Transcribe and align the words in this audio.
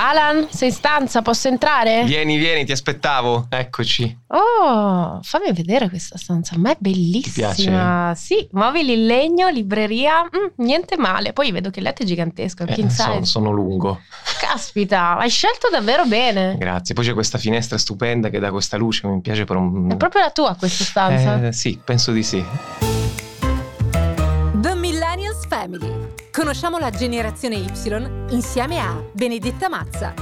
Alan, 0.00 0.46
sei 0.48 0.68
in 0.68 0.74
stanza? 0.74 1.22
Posso 1.22 1.48
entrare? 1.48 2.04
Vieni, 2.04 2.36
vieni, 2.36 2.64
ti 2.64 2.70
aspettavo. 2.70 3.46
Eccoci. 3.48 4.16
Oh, 4.28 5.18
fammi 5.22 5.52
vedere 5.52 5.88
questa 5.88 6.16
stanza. 6.16 6.54
A 6.54 6.58
me 6.58 6.72
è 6.72 6.76
bellissima. 6.78 7.50
Ti 7.52 7.64
piace? 7.64 8.14
Sì, 8.20 8.48
mobili 8.52 8.92
in 8.92 9.06
legno, 9.06 9.48
libreria, 9.48 10.22
mm, 10.22 10.64
niente 10.64 10.96
male. 10.96 11.32
Poi 11.32 11.50
vedo 11.50 11.70
che 11.70 11.80
il 11.80 11.84
letto 11.84 12.04
è 12.04 12.06
gigantesco, 12.06 12.64
Eh, 12.64 12.88
sono, 12.90 13.24
sono 13.24 13.50
lungo. 13.50 14.00
Caspita, 14.38 15.18
hai 15.18 15.30
scelto 15.30 15.68
davvero 15.68 16.06
bene. 16.06 16.56
Grazie. 16.56 16.94
Poi 16.94 17.04
c'è 17.04 17.12
questa 17.12 17.38
finestra 17.38 17.76
stupenda 17.76 18.28
che 18.28 18.38
dà 18.38 18.52
questa 18.52 18.76
luce, 18.76 19.04
mi 19.08 19.20
piace 19.20 19.44
per 19.44 19.56
un... 19.56 19.90
È 19.90 19.96
proprio 19.96 20.22
la 20.22 20.30
tua 20.30 20.54
questa 20.56 20.84
stanza. 20.84 21.48
Eh, 21.48 21.52
sì, 21.52 21.76
penso 21.84 22.12
di 22.12 22.22
sì. 22.22 22.87
Family. 25.68 26.14
Conosciamo 26.32 26.78
la 26.78 26.90
generazione 26.90 27.56
Y 27.56 27.70
insieme 28.30 28.80
a 28.80 29.02
Benedetta 29.12 29.68
Mazza. 29.68 30.14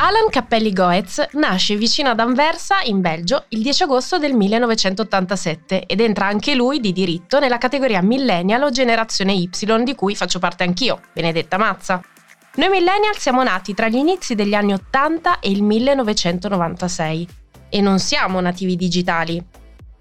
Alan 0.00 0.30
Cappelli 0.30 0.72
Goetz 0.72 1.28
nasce 1.32 1.76
vicino 1.76 2.10
ad 2.10 2.20
Anversa, 2.20 2.80
in 2.84 3.00
Belgio, 3.00 3.44
il 3.48 3.62
10 3.62 3.84
agosto 3.84 4.18
del 4.18 4.34
1987 4.34 5.86
ed 5.86 6.00
entra 6.00 6.26
anche 6.26 6.54
lui 6.54 6.80
di 6.80 6.92
diritto 6.92 7.38
nella 7.40 7.58
categoria 7.58 8.00
millennial 8.00 8.62
o 8.62 8.70
generazione 8.70 9.32
Y 9.32 9.50
di 9.82 9.94
cui 9.94 10.14
faccio 10.14 10.38
parte 10.38 10.64
anch'io, 10.64 11.00
Benedetta 11.12 11.58
Mazza. 11.58 12.00
Noi 12.54 12.68
millennial 12.70 13.16
siamo 13.16 13.42
nati 13.42 13.74
tra 13.74 13.88
gli 13.88 13.96
inizi 13.96 14.34
degli 14.34 14.54
anni 14.54 14.72
80 14.72 15.40
e 15.40 15.50
il 15.50 15.62
1996 15.62 17.28
e 17.68 17.80
non 17.80 17.98
siamo 17.98 18.40
nativi 18.40 18.76
digitali. 18.76 19.42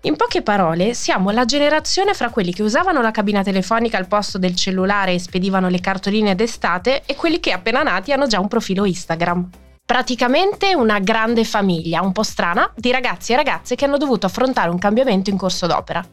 In 0.02 0.16
poche 0.16 0.42
parole, 0.42 0.94
siamo 0.94 1.32
la 1.32 1.44
generazione 1.46 2.14
fra 2.14 2.30
quelli 2.30 2.54
che 2.54 2.62
usavano 2.62 3.02
la 3.02 3.12
cabina 3.12 3.44
telefonica 3.44 3.98
al 3.98 4.08
posto 4.08 4.38
del 4.38 4.56
cellulare 4.56 5.14
e 5.14 5.20
spedivano 5.20 5.68
le 5.68 5.82
cartoline 5.82 6.36
d'estate 6.36 7.04
e 7.06 7.16
quelli 7.16 7.40
che 7.40 7.52
appena 7.52 7.82
nati 7.82 8.14
hanno 8.14 8.28
già 8.28 8.40
un 8.40 8.48
profilo 8.48 8.86
Instagram. 8.86 9.50
Praticamente 9.86 10.76
una 10.76 11.00
grande 11.00 11.44
famiglia, 11.44 12.02
un 12.02 12.12
po' 12.12 12.24
strana, 12.24 12.72
di 12.76 12.92
ragazzi 12.92 13.34
e 13.34 13.36
ragazze 13.36 13.76
che 13.76 13.86
hanno 13.86 13.98
dovuto 13.98 14.26
affrontare 14.26 14.70
un 14.70 14.78
cambiamento 14.78 15.30
in 15.30 15.38
corso 15.38 15.66
d'opera. 15.66 16.06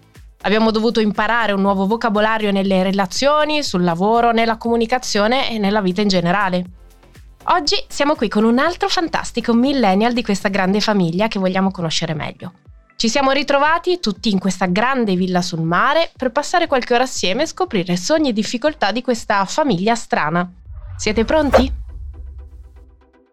Abbiamo 0.42 0.70
dovuto 0.70 1.00
imparare 1.00 1.52
un 1.52 1.60
nuovo 1.60 1.86
vocabolario 1.86 2.52
nelle 2.52 2.82
relazioni, 2.82 3.62
sul 3.62 3.82
lavoro, 3.82 4.30
nella 4.32 4.56
comunicazione 4.56 5.50
e 5.50 5.58
nella 5.58 5.80
vita 5.80 6.00
in 6.00 6.08
generale. 6.08 6.64
Oggi 7.48 7.77
siamo 7.89 8.14
qui 8.14 8.28
con 8.28 8.42
un 8.45 8.59
altro 8.59 8.89
fantastico 8.89 9.53
millennial 9.53 10.14
di 10.14 10.23
questa 10.23 10.48
grande 10.48 10.81
famiglia 10.81 11.28
che 11.28 11.39
vogliamo 11.39 11.70
conoscere 11.70 12.14
meglio. 12.14 12.55
Ci 12.97 13.06
siamo 13.09 13.33
ritrovati 13.33 14.00
tutti 14.00 14.31
in 14.31 14.39
questa 14.39 14.64
grande 14.64 15.14
villa 15.14 15.42
sul 15.42 15.61
mare 15.61 16.11
per 16.17 16.31
passare 16.31 16.67
qualche 16.67 16.95
ora 16.95 17.03
assieme 17.03 17.42
e 17.42 17.47
scoprire 17.47 17.98
sogni 17.98 18.31
e 18.31 18.33
difficoltà 18.33 18.92
di 18.92 19.03
questa 19.03 19.45
famiglia 19.45 19.95
strana. 19.95 20.50
Siete 20.97 21.25
pronti? 21.27 21.70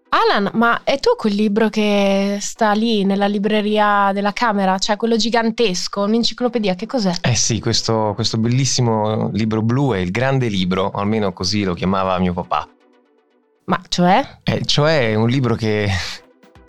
Alan, 0.10 0.52
ma 0.56 0.82
è 0.84 1.00
tu 1.00 1.12
quel 1.16 1.36
libro 1.36 1.70
che 1.70 2.38
sta 2.42 2.74
lì 2.74 3.06
nella 3.06 3.28
libreria 3.28 4.12
della 4.14 4.34
camera? 4.34 4.78
Cioè 4.78 4.98
quello 4.98 5.16
gigantesco, 5.16 6.02
un'enciclopedia, 6.02 6.76
che 6.76 6.86
cos'è? 6.86 7.14
Eh 7.22 7.36
sì, 7.36 7.62
questo, 7.62 8.12
questo 8.14 8.38
bellissimo 8.38 9.30
libro 9.32 9.62
blu 9.62 9.94
è 9.94 10.00
il 10.00 10.12
grande 10.12 10.50
libro, 10.50 10.92
almeno 10.92 11.32
così 11.32 11.64
lo 11.64 11.74
chiamava 11.74 12.20
mio 12.20 12.34
papà. 12.34 12.68
Ma 13.66 13.80
cioè? 13.88 14.38
Eh, 14.44 14.66
cioè 14.66 15.12
è 15.12 15.16
un 15.16 15.30
libro 15.30 15.56
che, 15.56 15.88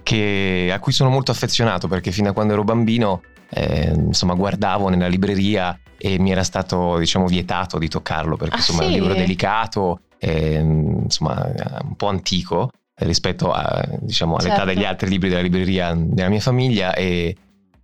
che- 0.02 0.70
a 0.72 0.78
cui 0.78 0.92
sono 0.92 1.10
molto 1.10 1.30
affezionato 1.30 1.88
perché 1.88 2.10
fino 2.12 2.30
a 2.30 2.32
quando 2.32 2.52
ero 2.52 2.64
bambino 2.64 3.22
eh, 3.50 3.92
insomma 3.94 4.34
guardavo 4.34 4.88
nella 4.88 5.08
libreria 5.08 5.78
e 5.98 6.18
mi 6.18 6.30
era 6.32 6.42
stato 6.42 6.98
diciamo 6.98 7.26
vietato 7.26 7.78
di 7.78 7.88
toccarlo 7.88 8.36
perché 8.36 8.54
Ah, 8.54 8.58
insomma 8.58 8.82
è 8.82 8.86
un 8.86 8.92
sì? 8.92 8.98
libro 8.98 9.14
delicato 9.14 10.00
ehm, 10.18 11.00
insomma 11.04 11.50
un 11.82 11.96
po' 11.96 12.08
antico 12.08 12.70
rispetto 12.94 13.52
a, 13.52 13.84
diciamo, 14.00 14.36
all'età 14.36 14.56
Certo. 14.56 14.72
degli 14.74 14.84
altri 14.84 15.08
libri 15.08 15.28
della 15.28 15.40
libreria 15.40 15.92
della 15.96 16.28
mia 16.28 16.40
famiglia 16.40 16.94
e, 16.94 17.34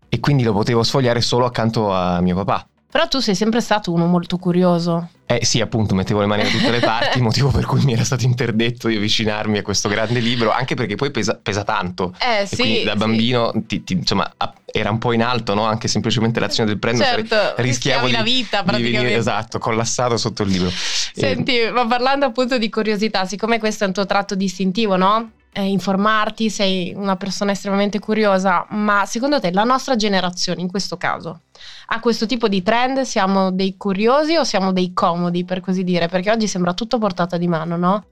e 0.08 0.20
quindi 0.20 0.42
lo 0.44 0.52
potevo 0.52 0.82
sfogliare 0.84 1.20
solo 1.20 1.44
accanto 1.44 1.92
a 1.92 2.20
mio 2.20 2.36
papà. 2.36 2.68
Però 2.90 3.08
tu 3.08 3.18
sei 3.18 3.34
sempre 3.34 3.60
stato 3.60 3.92
uno 3.92 4.06
molto 4.06 4.36
curioso. 4.38 5.08
Eh 5.30 5.44
sì, 5.44 5.60
appunto, 5.60 5.94
mettevo 5.94 6.20
le 6.20 6.26
mani 6.26 6.42
da 6.44 6.48
tutte 6.48 6.70
le 6.70 6.80
parti, 6.80 7.20
motivo 7.20 7.50
per 7.50 7.66
cui 7.66 7.84
mi 7.84 7.92
era 7.92 8.02
stato 8.02 8.24
interdetto 8.24 8.88
di 8.88 8.96
avvicinarmi 8.96 9.58
a 9.58 9.62
questo 9.62 9.90
grande 9.90 10.20
libro, 10.20 10.50
anche 10.50 10.74
perché 10.74 10.94
poi 10.94 11.10
pesa, 11.10 11.38
pesa 11.40 11.64
tanto. 11.64 12.14
Eh 12.18 12.48
E 12.50 12.56
quindi 12.56 12.84
da 12.84 12.96
bambino, 12.96 13.52
ti- 13.66 13.84
ti- 13.84 13.92
insomma, 13.92 14.32
era 14.64 14.90
un 14.90 14.96
po' 14.96 15.12
in 15.12 15.22
alto, 15.22 15.52
no? 15.52 15.64
Anche 15.64 15.86
semplicemente 15.86 16.40
l'azione 16.40 16.70
del 16.70 16.78
prendere. 16.78 17.26
Certo, 17.26 17.60
rischiavo 17.60 18.06
rischiavi 18.06 18.06
di, 18.06 18.12
la 18.12 18.22
vita 18.22 18.62
di 18.62 18.70
venire, 18.70 18.80
praticamente. 18.90 19.18
esatto, 19.18 19.58
collassato 19.58 20.16
sotto 20.16 20.42
il 20.44 20.48
libro. 20.48 20.70
Senti, 20.70 21.58
ma 21.74 21.86
parlando 21.86 22.24
appunto 22.24 22.56
di 22.56 22.70
curiosità, 22.70 23.26
siccome 23.26 23.58
questo 23.58 23.84
è 23.84 23.86
un 23.86 23.92
tuo 23.92 24.06
tratto 24.06 24.34
distintivo, 24.34 24.96
no? 24.96 25.32
Eh, 25.50 25.64
informarti, 25.64 26.50
sei 26.50 26.92
una 26.94 27.16
persona 27.16 27.52
estremamente 27.52 27.98
curiosa, 27.98 28.66
ma 28.70 29.04
secondo 29.06 29.40
te 29.40 29.50
la 29.50 29.64
nostra 29.64 29.96
generazione 29.96 30.60
in 30.60 30.70
questo 30.70 30.96
caso 30.96 31.40
ha 31.86 32.00
questo 32.00 32.26
tipo 32.26 32.48
di 32.48 32.62
trend? 32.62 33.00
Siamo 33.00 33.50
dei 33.50 33.76
curiosi 33.76 34.36
o 34.36 34.44
siamo 34.44 34.72
dei 34.72 34.92
comodi, 34.92 35.44
per 35.44 35.60
così 35.60 35.84
dire? 35.84 36.08
Perché 36.08 36.30
oggi 36.30 36.46
sembra 36.46 36.74
tutto 36.74 36.98
portata 36.98 37.36
di 37.38 37.48
mano, 37.48 37.76
no? 37.76 38.04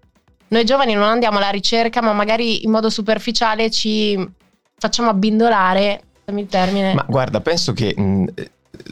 Noi 0.49 0.65
giovani 0.65 0.95
non 0.95 1.05
andiamo 1.05 1.39
alla 1.39 1.51
ricerca, 1.51 2.01
ma 2.01 2.13
magari 2.13 2.65
in 2.65 2.71
modo 2.71 2.89
superficiale 2.89 3.71
ci 3.71 4.19
facciamo 4.79 5.11
abbindolare, 5.11 6.03
il 6.25 6.47
termine. 6.47 6.95
Ma 6.95 7.05
guarda, 7.07 7.41
penso 7.41 7.73
che 7.73 7.95
mh, 7.97 8.25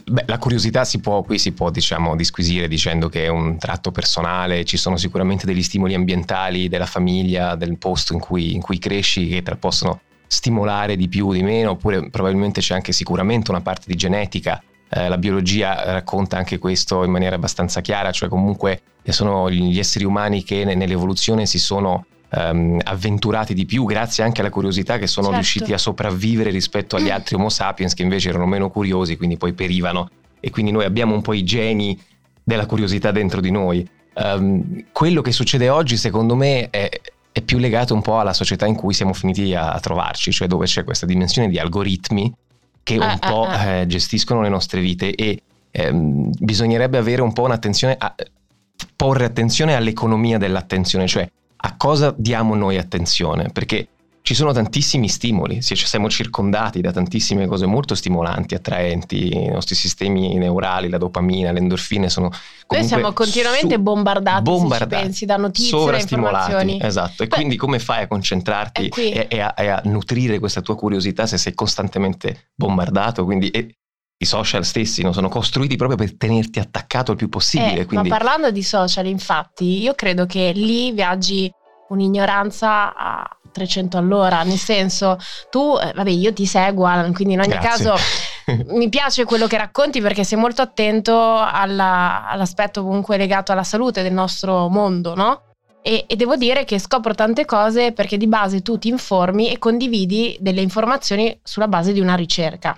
beh, 0.05 0.23
la 0.27 0.37
curiosità 0.37 0.83
si 0.83 0.99
può, 0.99 1.21
qui 1.23 1.37
si 1.39 1.51
può 1.51 1.69
diciamo 1.69 2.15
disquisire 2.15 2.67
dicendo 2.67 3.09
che 3.09 3.25
è 3.25 3.27
un 3.27 3.57
tratto 3.57 3.91
personale, 3.91 4.65
ci 4.65 4.77
sono 4.77 4.97
sicuramente 4.97 5.45
degli 5.45 5.63
stimoli 5.63 5.93
ambientali 5.93 6.67
della 6.67 6.85
famiglia, 6.85 7.55
del 7.55 7.77
posto 7.77 8.13
in 8.13 8.19
cui, 8.19 8.53
in 8.53 8.61
cui 8.61 8.79
cresci 8.79 9.27
che 9.27 9.41
te 9.41 9.55
possono 9.55 10.01
stimolare 10.27 10.95
di 10.95 11.07
più 11.07 11.27
o 11.27 11.33
di 11.33 11.43
meno, 11.43 11.71
oppure 11.71 12.09
probabilmente 12.09 12.61
c'è 12.61 12.73
anche 12.73 12.91
sicuramente 12.91 13.51
una 13.51 13.61
parte 13.61 13.85
di 13.87 13.95
genetica. 13.95 14.61
Eh, 14.89 15.07
la 15.07 15.17
biologia 15.17 15.91
racconta 15.91 16.37
anche 16.37 16.57
questo 16.57 17.03
in 17.03 17.11
maniera 17.11 17.35
abbastanza 17.35 17.81
chiara, 17.81 18.11
cioè 18.11 18.29
comunque 18.29 18.81
sono 19.09 19.51
gli 19.51 19.77
esseri 19.77 20.03
umani 20.03 20.43
che 20.43 20.63
ne- 20.65 20.75
nell'evoluzione 20.75 21.45
si 21.45 21.59
sono 21.59 22.05
ehm, 22.35 22.79
avventurati 22.83 23.53
di 23.53 23.65
più 23.65 23.85
grazie 23.85 24.23
anche 24.23 24.41
alla 24.41 24.49
curiosità 24.49 24.97
che 24.97 25.07
sono 25.07 25.27
Certo. 25.27 25.39
riusciti 25.39 25.73
a 25.73 25.77
sopravvivere 25.77 26.49
rispetto 26.49 26.95
agli 26.95 27.09
altri 27.11 27.35
Homo 27.35 27.49
sapiens 27.49 27.93
che 27.93 28.03
invece 28.03 28.29
erano 28.29 28.45
meno 28.45 28.69
curiosi, 28.69 29.17
quindi 29.17 29.37
poi 29.37 29.53
perivano 29.53 30.09
e 30.39 30.49
quindi 30.49 30.71
noi 30.71 30.85
abbiamo 30.85 31.15
un 31.15 31.21
po' 31.21 31.33
i 31.33 31.43
geni 31.43 31.99
della 32.43 32.65
curiosità 32.65 33.11
dentro 33.11 33.41
di 33.41 33.51
noi. 33.51 33.87
Ehm, 34.13 34.85
quello 34.91 35.21
che 35.21 35.31
succede 35.31 35.69
oggi 35.69 35.97
secondo 35.97 36.35
me 36.35 36.69
è, 36.69 36.89
è 37.31 37.41
più 37.41 37.57
legato 37.57 37.93
un 37.93 38.01
po' 38.01 38.19
alla 38.19 38.33
società 38.33 38.65
in 38.65 38.75
cui 38.75 38.93
siamo 38.93 39.13
finiti 39.13 39.53
a, 39.55 39.71
a 39.71 39.79
trovarci, 39.79 40.31
cioè 40.31 40.47
dove 40.47 40.65
c'è 40.65 40.83
questa 40.83 41.05
dimensione 41.05 41.49
di 41.49 41.57
algoritmi 41.57 42.33
che 42.83 42.97
Ah, 42.97 43.13
un 43.13 43.19
po' 43.19 43.45
ah, 43.45 43.59
ah. 43.59 43.65
eh, 43.65 43.87
gestiscono 43.87 44.41
le 44.41 44.49
nostre 44.49 44.79
vite 44.79 45.15
e 45.15 45.41
ehm, 45.71 46.29
bisognerebbe 46.37 46.99
avere 46.99 47.23
un 47.23 47.33
po' 47.33 47.41
un'attenzione 47.43 47.95
a 47.97 48.13
porre 48.95 49.25
attenzione 49.25 49.73
all'economia 49.73 50.37
dell'attenzione, 50.37 51.07
cioè 51.07 51.27
a 51.65 51.73
cosa 51.77 52.13
diamo 52.15 52.53
noi 52.53 52.77
attenzione, 52.77 53.49
perché 53.51 53.87
ci 54.21 54.35
sono 54.35 54.51
tantissimi 54.53 55.07
stimoli, 55.07 55.61
cioè 55.63 55.77
siamo 55.77 56.09
circondati 56.09 56.79
da 56.81 56.91
tantissime 56.91 57.47
cose 57.47 57.65
molto 57.65 57.93
stimolanti, 57.93 58.55
attraenti, 58.55 59.35
i 59.35 59.49
nostri 59.49 59.75
sistemi 59.75 60.35
neurali, 60.35 60.89
la 60.89 60.97
dopamina, 60.97 61.51
le 61.51 61.59
endorfine 61.59 62.09
sono 62.09 62.31
Noi 62.69 62.83
siamo 62.83 63.13
continuamente 63.13 63.79
bombardati, 63.79 64.41
bombardati, 64.41 65.03
pensi, 65.03 65.25
da 65.25 65.37
notizie, 65.37 65.97
informazioni. 65.99 66.79
esatto. 66.81 67.23
E 67.23 67.27
Poi- 67.27 67.37
quindi 67.37 67.55
come 67.55 67.77
fai 67.79 68.03
a 68.03 68.07
concentrarti 68.07 68.87
e, 68.95 69.27
e 69.29 69.39
a, 69.39 69.53
e 69.57 69.67
a 69.67 69.81
nutrire 69.85 70.39
questa 70.39 70.61
tua 70.61 70.75
curiosità 70.75 71.25
se 71.27 71.37
sei 71.37 71.53
costantemente 71.53 72.49
bombardato? 72.55 73.25
Quindi 73.25 73.49
e 73.49 73.75
i 74.17 74.25
social 74.25 74.63
stessi 74.63 75.01
no, 75.01 75.11
sono 75.11 75.27
costruiti 75.29 75.75
proprio 75.75 75.97
per 75.97 76.15
tenerti 76.15 76.59
attaccato 76.59 77.11
il 77.11 77.17
più 77.17 77.29
possibile. 77.29 77.81
Eh, 77.81 77.85
quindi 77.85 78.09
Ma 78.09 78.17
parlando 78.17 78.51
di 78.51 78.63
social, 78.63 79.05
infatti, 79.07 79.81
io 79.81 79.93
credo 79.93 80.25
che 80.25 80.51
lì 80.53 80.91
viaggi 80.91 81.51
un'ignoranza 81.89 82.95
a 82.95 83.29
300 83.51 83.97
all'ora, 83.97 84.43
nel 84.43 84.57
senso, 84.57 85.17
tu, 85.49 85.77
eh, 85.81 85.91
vabbè, 85.93 86.09
io 86.09 86.33
ti 86.33 86.45
seguo, 86.45 86.85
Alan, 86.85 87.13
quindi 87.13 87.33
in 87.33 87.41
ogni 87.41 87.49
Grazie. 87.49 87.85
caso 87.85 87.95
mi 88.73 88.89
piace 88.89 89.25
quello 89.25 89.47
che 89.47 89.57
racconti 89.57 90.01
perché 90.01 90.23
sei 90.23 90.37
molto 90.37 90.61
attento 90.61 91.37
alla- 91.37 92.27
all'aspetto 92.27 92.83
comunque 92.83 93.17
legato 93.17 93.51
alla 93.51 93.63
salute 93.63 94.01
del 94.01 94.13
nostro 94.13 94.69
mondo, 94.69 95.13
no? 95.15 95.41
E, 95.81 96.05
e 96.07 96.15
devo 96.15 96.35
dire 96.35 96.65
che 96.65 96.79
scopro 96.79 97.13
tante 97.13 97.45
cose 97.45 97.91
perché 97.91 98.17
di 98.17 98.27
base 98.27 98.61
tu 98.61 98.79
ti 98.79 98.87
informi 98.87 99.51
e 99.51 99.59
condividi 99.59 100.35
delle 100.39 100.61
informazioni 100.61 101.37
sulla 101.43 101.67
base 101.67 101.93
di 101.93 101.99
una 101.99 102.15
ricerca. 102.15 102.75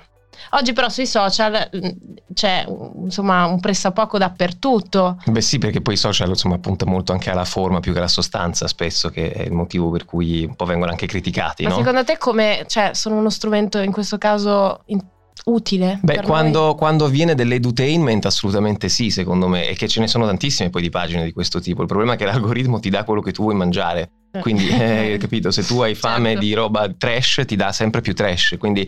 Oggi 0.52 0.74
però 0.74 0.90
sui 0.90 1.08
social 1.08 1.70
mm, 1.76 1.90
c'è 2.34 2.66
insomma 3.04 3.46
un 3.46 3.60
pressappoco 3.60 4.18
dappertutto. 4.18 5.18
Beh 5.26 5.42
sì, 5.42 5.58
perché 5.58 5.82
poi 5.82 5.96
i 5.96 5.98
social 5.98 6.30
insomma 6.30 6.58
punta 6.58 6.86
molto 6.86 7.12
anche 7.12 7.30
alla 7.30 7.46
forma 7.46 7.80
più 7.80 7.92
che 7.92 8.00
alla 8.00 8.08
sostanza 8.08 8.68
spesso, 8.68 9.10
che 9.10 9.32
è 9.32 9.44
il 9.44 9.54
motivo 9.54 9.90
per 9.90 10.06
cui 10.06 10.46
un 10.46 10.56
po' 10.56 10.66
vengono 10.66 10.92
anche 10.92 11.08
criticati. 11.08 11.64
Ma 11.64 11.70
no? 11.70 11.78
secondo 11.78 12.04
te 12.04 12.18
come, 12.18 12.66
cioè, 12.68 12.92
sono 12.94 13.16
uno 13.16 13.30
strumento 13.30 13.80
in 13.80 13.92
questo 13.92 14.18
caso 14.18 14.82
in- 14.86 15.04
utile? 15.46 16.00
Beh, 16.02 16.22
quando, 16.22 16.76
quando, 16.76 17.08
viene 17.08 17.36
dell'edutainment 17.36 18.26
assolutamente 18.26 18.90
sì, 18.90 19.10
secondo 19.10 19.48
me, 19.48 19.68
e 19.68 19.76
che 19.76 19.88
ce 19.88 20.00
ne 20.00 20.08
sono 20.08 20.26
tantissime 20.26 20.70
poi 20.70 20.82
di 20.82 20.90
pagine 20.90 21.24
di 21.24 21.34
questo 21.34 21.60
tipo. 21.60 21.82
Il 21.82 21.88
problema 21.88 22.14
è 22.14 22.18
che 22.18 22.26
l'algoritmo 22.26 22.80
ti 22.80 22.90
dà 22.90 23.04
quello 23.04 23.22
che 23.22 23.32
tu 23.32 23.44
vuoi 23.44 23.56
mangiare. 23.56 24.12
Eh. 24.32 24.40
Quindi, 24.40 24.68
eh, 24.70 25.18
capito, 25.22 25.52
se 25.52 25.64
tu 25.64 25.80
hai 25.82 25.96
fame 25.96 26.32
certo. 26.32 26.46
di 26.46 26.54
roba 26.54 26.90
trash, 26.96 27.44
ti 27.46 27.56
dà 27.56 27.72
sempre 27.72 28.02
più 28.02 28.14
trash. 28.14 28.56
Quindi 28.60 28.88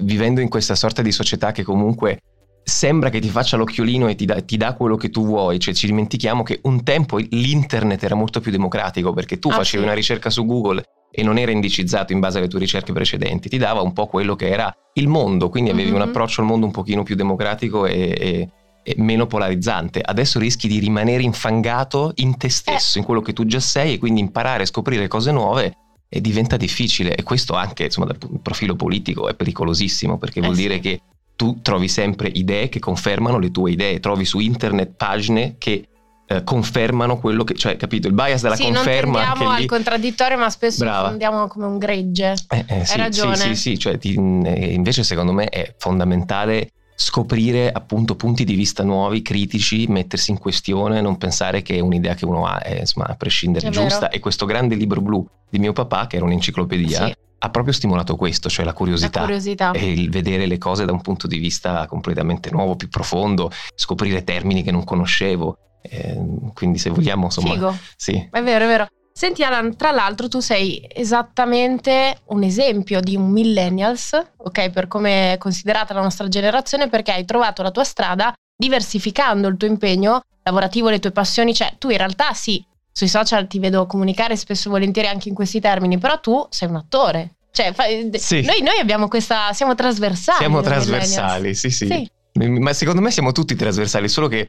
vivendo 0.00 0.40
in 0.40 0.48
questa 0.48 0.74
sorta 0.74 1.02
di 1.02 1.12
società 1.12 1.52
che 1.52 1.62
comunque 1.62 2.20
sembra 2.62 3.10
che 3.10 3.20
ti 3.20 3.28
faccia 3.28 3.56
l'occhiolino 3.56 4.08
e 4.08 4.14
ti 4.14 4.24
dà, 4.24 4.40
ti 4.40 4.56
dà, 4.56 4.74
quello 4.74 4.96
che 4.96 5.10
tu 5.10 5.24
vuoi, 5.24 5.58
cioè 5.58 5.74
ci 5.74 5.86
dimentichiamo 5.86 6.42
che 6.42 6.60
un 6.62 6.82
tempo 6.82 7.18
l'internet 7.18 8.02
era 8.02 8.14
molto 8.14 8.40
più 8.40 8.50
democratico 8.50 9.12
perché 9.12 9.38
tu 9.38 9.48
ah, 9.48 9.54
facevi 9.54 9.82
sì. 9.82 9.84
una 9.84 9.94
ricerca 9.94 10.30
su 10.30 10.44
Google 10.44 10.82
e 11.10 11.22
non 11.22 11.38
era 11.38 11.50
indicizzato 11.50 12.12
in 12.12 12.20
base 12.20 12.38
alle 12.38 12.48
tue 12.48 12.60
ricerche 12.60 12.92
precedenti, 12.92 13.48
ti 13.48 13.58
dava 13.58 13.80
un 13.80 13.92
po' 13.92 14.06
quello 14.06 14.36
che 14.36 14.48
era 14.48 14.72
il 14.94 15.08
mondo, 15.08 15.48
quindi 15.48 15.70
avevi 15.70 15.90
mm-hmm. 15.90 16.00
un 16.00 16.08
approccio 16.08 16.40
al 16.40 16.46
mondo 16.46 16.66
un 16.66 16.72
pochino 16.72 17.02
più 17.02 17.16
democratico 17.16 17.86
e, 17.86 18.14
e, 18.16 18.48
e, 18.82 18.94
meno 18.98 19.26
polarizzante. 19.26 20.00
Adesso 20.00 20.38
rischi 20.38 20.68
di 20.68 20.78
rimanere 20.78 21.22
infangato 21.22 22.12
in 22.16 22.36
te 22.36 22.48
stesso, 22.48 22.96
eh. 22.96 23.00
in 23.00 23.06
quello 23.06 23.20
che 23.20 23.32
tu 23.32 23.44
già 23.44 23.60
sei 23.60 23.94
e 23.94 23.98
quindi 23.98 24.20
imparare 24.20 24.62
a 24.62 24.66
scoprire 24.66 25.08
cose 25.08 25.32
nuove 25.32 25.74
e 26.12 26.20
diventa 26.20 26.56
difficile 26.56 27.14
e 27.14 27.22
questo 27.22 27.54
anche 27.54 27.84
insomma, 27.84 28.06
dal 28.06 28.18
profilo 28.42 28.74
politico 28.74 29.28
è 29.28 29.34
pericolosissimo 29.34 30.18
perché 30.18 30.40
vuol 30.40 30.54
eh 30.54 30.56
sì. 30.56 30.62
dire 30.62 30.80
che 30.80 31.00
tu 31.36 31.62
trovi 31.62 31.88
sempre 31.88 32.28
idee 32.28 32.68
che 32.68 32.80
confermano 32.80 33.38
le 33.38 33.50
tue 33.50 33.70
idee, 33.70 34.00
trovi 34.00 34.26
su 34.26 34.40
internet 34.40 34.94
pagine 34.96 35.54
che 35.56 35.88
eh, 36.26 36.44
confermano 36.44 37.18
quello 37.18 37.44
che, 37.44 37.54
cioè, 37.54 37.76
capito, 37.76 38.08
il 38.08 38.12
bias 38.12 38.42
della 38.42 38.56
sì, 38.56 38.64
conferma. 38.64 39.20
Non 39.20 39.28
andiamo 39.30 39.50
al 39.50 39.60
lì... 39.60 39.66
contraddittorio, 39.66 40.36
ma 40.36 40.50
spesso 40.50 40.84
Brava. 40.84 41.08
andiamo 41.08 41.46
come 41.48 41.64
un 41.64 41.78
gregge. 41.78 42.34
Eh, 42.48 42.64
eh, 42.68 42.84
sì, 42.84 42.92
Hai 42.92 42.98
ragione. 42.98 43.36
Sì, 43.36 43.42
sì, 43.48 43.54
sì, 43.54 43.78
cioè, 43.78 43.98
ti, 43.98 44.14
eh, 44.14 44.72
invece 44.72 45.02
secondo 45.02 45.32
me 45.32 45.46
è 45.46 45.74
fondamentale 45.78 46.72
scoprire 47.00 47.72
appunto 47.72 48.14
punti 48.14 48.44
di 48.44 48.54
vista 48.54 48.82
nuovi, 48.82 49.22
critici, 49.22 49.86
mettersi 49.86 50.32
in 50.32 50.38
questione, 50.38 51.00
non 51.00 51.16
pensare 51.16 51.62
che 51.62 51.80
un'idea 51.80 52.14
che 52.14 52.26
uno 52.26 52.44
ha 52.44 52.60
è 52.60 52.80
insomma, 52.80 53.06
a 53.06 53.14
prescindere 53.14 53.68
è 53.68 53.70
giusta. 53.70 54.00
Vero. 54.00 54.12
E 54.12 54.18
questo 54.18 54.44
grande 54.44 54.74
libro 54.74 55.00
blu 55.00 55.26
di 55.48 55.58
mio 55.58 55.72
papà, 55.72 56.06
che 56.06 56.16
era 56.16 56.26
un'enciclopedia, 56.26 57.06
sì. 57.06 57.14
ha 57.38 57.48
proprio 57.48 57.72
stimolato 57.72 58.16
questo, 58.16 58.50
cioè 58.50 58.66
la 58.66 58.74
curiosità, 58.74 59.20
la 59.20 59.24
curiosità, 59.24 59.70
e 59.70 59.90
il 59.90 60.10
vedere 60.10 60.44
le 60.44 60.58
cose 60.58 60.84
da 60.84 60.92
un 60.92 61.00
punto 61.00 61.26
di 61.26 61.38
vista 61.38 61.86
completamente 61.86 62.50
nuovo, 62.50 62.76
più 62.76 62.90
profondo, 62.90 63.50
scoprire 63.74 64.22
termini 64.22 64.62
che 64.62 64.70
non 64.70 64.84
conoscevo. 64.84 65.56
Eh, 65.80 66.20
quindi 66.52 66.76
se 66.76 66.90
vogliamo 66.90 67.24
insomma... 67.24 67.54
Figo. 67.54 67.74
Sì. 67.96 68.28
È 68.30 68.42
vero, 68.42 68.64
è 68.66 68.68
vero. 68.68 68.86
Senti 69.20 69.44
Alan, 69.44 69.76
tra 69.76 69.90
l'altro 69.90 70.28
tu 70.28 70.40
sei 70.40 70.82
esattamente 70.90 72.20
un 72.28 72.42
esempio 72.42 73.00
di 73.00 73.16
un 73.16 73.28
millennials, 73.28 74.18
ok, 74.38 74.70
per 74.70 74.88
come 74.88 75.34
è 75.34 75.36
considerata 75.36 75.92
la 75.92 76.00
nostra 76.00 76.26
generazione, 76.26 76.88
perché 76.88 77.12
hai 77.12 77.26
trovato 77.26 77.60
la 77.60 77.70
tua 77.70 77.84
strada 77.84 78.32
diversificando 78.56 79.46
il 79.48 79.58
tuo 79.58 79.68
impegno 79.68 80.22
lavorativo, 80.42 80.88
le 80.88 81.00
tue 81.00 81.10
passioni, 81.10 81.52
cioè 81.52 81.74
tu 81.76 81.90
in 81.90 81.98
realtà 81.98 82.32
sì, 82.32 82.64
sui 82.90 83.08
social 83.08 83.46
ti 83.46 83.58
vedo 83.58 83.84
comunicare 83.84 84.36
spesso 84.36 84.68
e 84.68 84.70
volentieri 84.70 85.08
anche 85.08 85.28
in 85.28 85.34
questi 85.34 85.60
termini, 85.60 85.98
però 85.98 86.18
tu 86.18 86.46
sei 86.48 86.70
un 86.70 86.76
attore. 86.76 87.34
Cioè, 87.50 87.74
sì. 88.12 88.40
noi, 88.40 88.62
noi, 88.62 88.78
abbiamo 88.80 89.06
questa, 89.08 89.52
siamo 89.52 89.74
trasversali. 89.74 90.38
Siamo 90.38 90.62
trasversali, 90.62 91.54
sì, 91.54 91.68
sì, 91.68 91.86
sì. 91.86 92.10
Ma 92.38 92.72
secondo 92.72 93.02
me 93.02 93.10
siamo 93.10 93.32
tutti 93.32 93.54
trasversali, 93.54 94.08
solo 94.08 94.28
che 94.28 94.48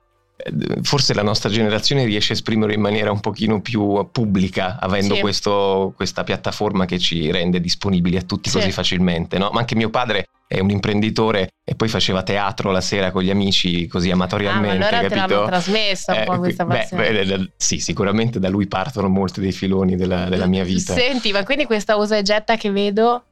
forse 0.81 1.13
la 1.13 1.23
nostra 1.23 1.49
generazione 1.49 2.05
riesce 2.05 2.33
a 2.33 2.35
esprimerlo 2.35 2.73
in 2.73 2.81
maniera 2.81 3.11
un 3.11 3.19
pochino 3.19 3.61
più 3.61 4.07
pubblica, 4.11 4.77
avendo 4.79 5.15
sì. 5.15 5.21
questo, 5.21 5.93
questa 5.95 6.23
piattaforma 6.23 6.85
che 6.85 6.99
ci 6.99 7.31
rende 7.31 7.59
disponibili 7.59 8.17
a 8.17 8.21
tutti 8.21 8.49
sì. 8.49 8.57
così 8.57 8.71
facilmente. 8.71 9.37
No? 9.37 9.49
Ma 9.51 9.59
anche 9.59 9.75
mio 9.75 9.89
padre 9.89 10.27
è 10.47 10.59
un 10.59 10.69
imprenditore 10.69 11.51
e 11.63 11.75
poi 11.75 11.87
faceva 11.87 12.23
teatro 12.23 12.71
la 12.71 12.81
sera 12.81 13.11
con 13.11 13.23
gli 13.23 13.29
amici 13.29 13.87
così 13.87 14.11
amatorialmente. 14.11 14.83
Ah, 14.83 14.87
allora 14.87 15.07
capito? 15.07 15.25
te 15.25 15.33
l'hanno 15.33 15.45
trasmessa 15.45 16.13
un 16.13 16.23
po' 16.25 16.33
eh, 16.33 16.37
questa 16.37 16.65
passione. 16.65 17.11
Beh, 17.11 17.25
beh, 17.25 17.51
sì, 17.55 17.79
sicuramente 17.79 18.39
da 18.39 18.49
lui 18.49 18.67
partono 18.67 19.07
molti 19.07 19.39
dei 19.39 19.53
filoni 19.53 19.95
della, 19.95 20.25
della 20.25 20.47
mia 20.47 20.65
vita. 20.65 20.93
Senti, 20.93 21.31
ma 21.31 21.43
quindi 21.43 21.65
questa 21.65 21.95
usa 21.95 22.17
e 22.17 22.21
getta 22.21 22.57
che 22.57 22.69
vedo 22.69 23.23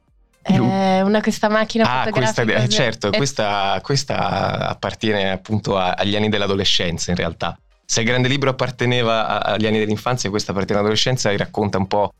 eh, 0.42 1.02
una 1.02 1.20
questa 1.20 1.48
macchina 1.48 2.02
ah. 2.02 2.10
Questa, 2.10 2.42
eh, 2.42 2.68
certo, 2.68 3.10
è... 3.10 3.16
questa, 3.16 3.78
questa, 3.82 4.68
appartiene 4.68 5.30
appunto 5.30 5.76
agli 5.76 6.16
anni 6.16 6.28
dell'adolescenza 6.28 7.10
in 7.10 7.16
realtà. 7.16 7.58
Se 7.84 8.00
il 8.00 8.06
grande 8.06 8.28
libro 8.28 8.50
apparteneva 8.50 9.42
agli 9.44 9.66
anni 9.66 9.78
dell'infanzia, 9.78 10.30
questa 10.30 10.52
appartiene 10.52 10.80
all'adolescenza 10.80 11.30
e 11.30 11.36
racconta 11.36 11.78
un 11.78 11.86
po' 11.86 12.14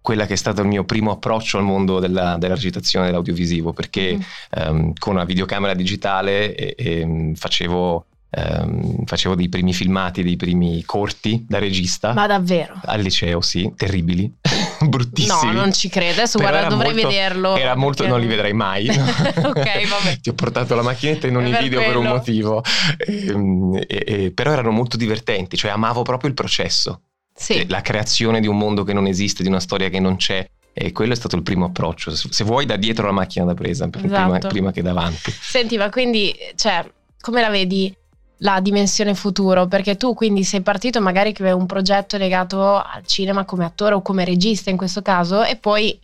quella 0.00 0.24
che 0.24 0.34
è 0.34 0.36
stato 0.36 0.60
il 0.62 0.68
mio 0.68 0.84
primo 0.84 1.10
approccio 1.10 1.58
al 1.58 1.64
mondo 1.64 1.98
della, 1.98 2.36
della 2.38 2.54
recitazione 2.54 3.06
dell'audiovisivo, 3.06 3.72
perché 3.72 4.16
mm. 4.16 4.68
um, 4.68 4.92
con 4.96 5.14
una 5.14 5.24
videocamera 5.24 5.74
digitale 5.74 6.54
e, 6.54 6.74
e, 6.78 7.32
facevo 7.34 8.06
ehm, 8.30 9.04
facevo 9.04 9.34
dei 9.34 9.48
primi 9.48 9.72
filmati, 9.72 10.22
dei 10.22 10.36
primi 10.36 10.84
corti 10.84 11.44
da 11.48 11.58
regista. 11.58 12.12
Ma 12.12 12.26
davvero? 12.26 12.80
Al 12.84 13.00
liceo, 13.00 13.40
sì, 13.40 13.72
terribili, 13.74 14.32
bruttissimi. 14.88 15.52
No, 15.52 15.60
non 15.60 15.72
ci 15.72 15.88
credo, 15.88 16.12
adesso 16.12 16.38
Però 16.38 16.50
guarda, 16.50 16.68
dovrei 16.68 16.92
molto, 16.92 17.08
vederlo. 17.08 17.56
Era 17.56 17.74
molto, 17.74 18.02
perché... 18.02 18.10
non 18.10 18.20
li 18.20 18.26
vedrai 18.26 18.52
mai. 18.52 18.88
Ok, 19.46 19.88
vabbè. 19.88 20.18
Ti 20.20 20.28
ho 20.28 20.34
portato 20.34 20.74
la 20.74 20.82
macchinetta 20.82 21.26
in 21.26 21.36
ogni 21.36 21.50
per 21.50 21.62
video 21.62 21.78
quello. 21.80 22.00
per 22.00 22.08
un 22.10 22.16
motivo. 22.16 22.62
E, 22.96 23.26
ehm, 23.26 23.76
e, 23.86 24.04
e, 24.06 24.30
però 24.32 24.52
erano 24.52 24.70
molto 24.70 24.96
divertenti, 24.96 25.56
cioè 25.56 25.70
amavo 25.70 26.02
proprio 26.02 26.28
il 26.28 26.34
processo. 26.34 27.02
Sì. 27.34 27.54
Cioè, 27.54 27.66
la 27.68 27.80
creazione 27.80 28.40
di 28.40 28.46
un 28.46 28.56
mondo 28.56 28.82
che 28.82 28.92
non 28.92 29.06
esiste, 29.06 29.42
di 29.42 29.48
una 29.48 29.60
storia 29.60 29.88
che 29.88 30.00
non 30.00 30.16
c'è. 30.16 30.48
E 30.72 30.92
quello 30.92 31.12
è 31.12 31.16
stato 31.16 31.36
il 31.36 31.42
primo 31.42 31.66
approccio. 31.66 32.14
Se 32.14 32.44
vuoi, 32.44 32.66
da 32.66 32.76
dietro 32.76 33.06
la 33.06 33.12
macchina 33.12 33.46
da 33.46 33.54
presa, 33.54 33.88
esatto. 33.90 34.08
prima, 34.08 34.38
prima, 34.38 34.72
che 34.72 34.82
davanti. 34.82 35.32
Senti, 35.32 35.78
ma 35.78 35.88
quindi, 35.88 36.34
cioè, 36.54 36.84
come 37.20 37.40
la 37.40 37.48
vedi? 37.48 37.94
La 38.38 38.60
dimensione 38.60 39.14
futuro, 39.14 39.66
perché 39.66 39.96
tu 39.96 40.14
quindi 40.14 40.44
sei 40.44 40.60
partito 40.60 41.00
magari 41.00 41.32
che 41.32 41.42
avevi 41.42 41.58
un 41.58 41.66
progetto 41.66 42.16
legato 42.16 42.76
al 42.76 43.06
cinema 43.06 43.44
come 43.44 43.64
attore 43.64 43.94
o 43.94 44.02
come 44.02 44.24
regista 44.24 44.70
in 44.70 44.76
questo 44.76 45.02
caso 45.02 45.42
e 45.42 45.56
poi 45.56 45.98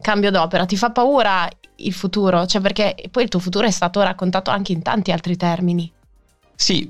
cambio 0.00 0.30
d'opera, 0.30 0.66
ti 0.66 0.76
fa 0.76 0.90
paura 0.90 1.48
il 1.76 1.92
futuro? 1.92 2.46
Cioè 2.46 2.60
perché 2.60 2.96
poi 3.10 3.24
il 3.24 3.28
tuo 3.28 3.40
futuro 3.40 3.66
è 3.66 3.70
stato 3.70 4.00
raccontato 4.02 4.50
anche 4.50 4.72
in 4.72 4.82
tanti 4.82 5.12
altri 5.12 5.36
termini. 5.36 5.92
Sì, 6.60 6.84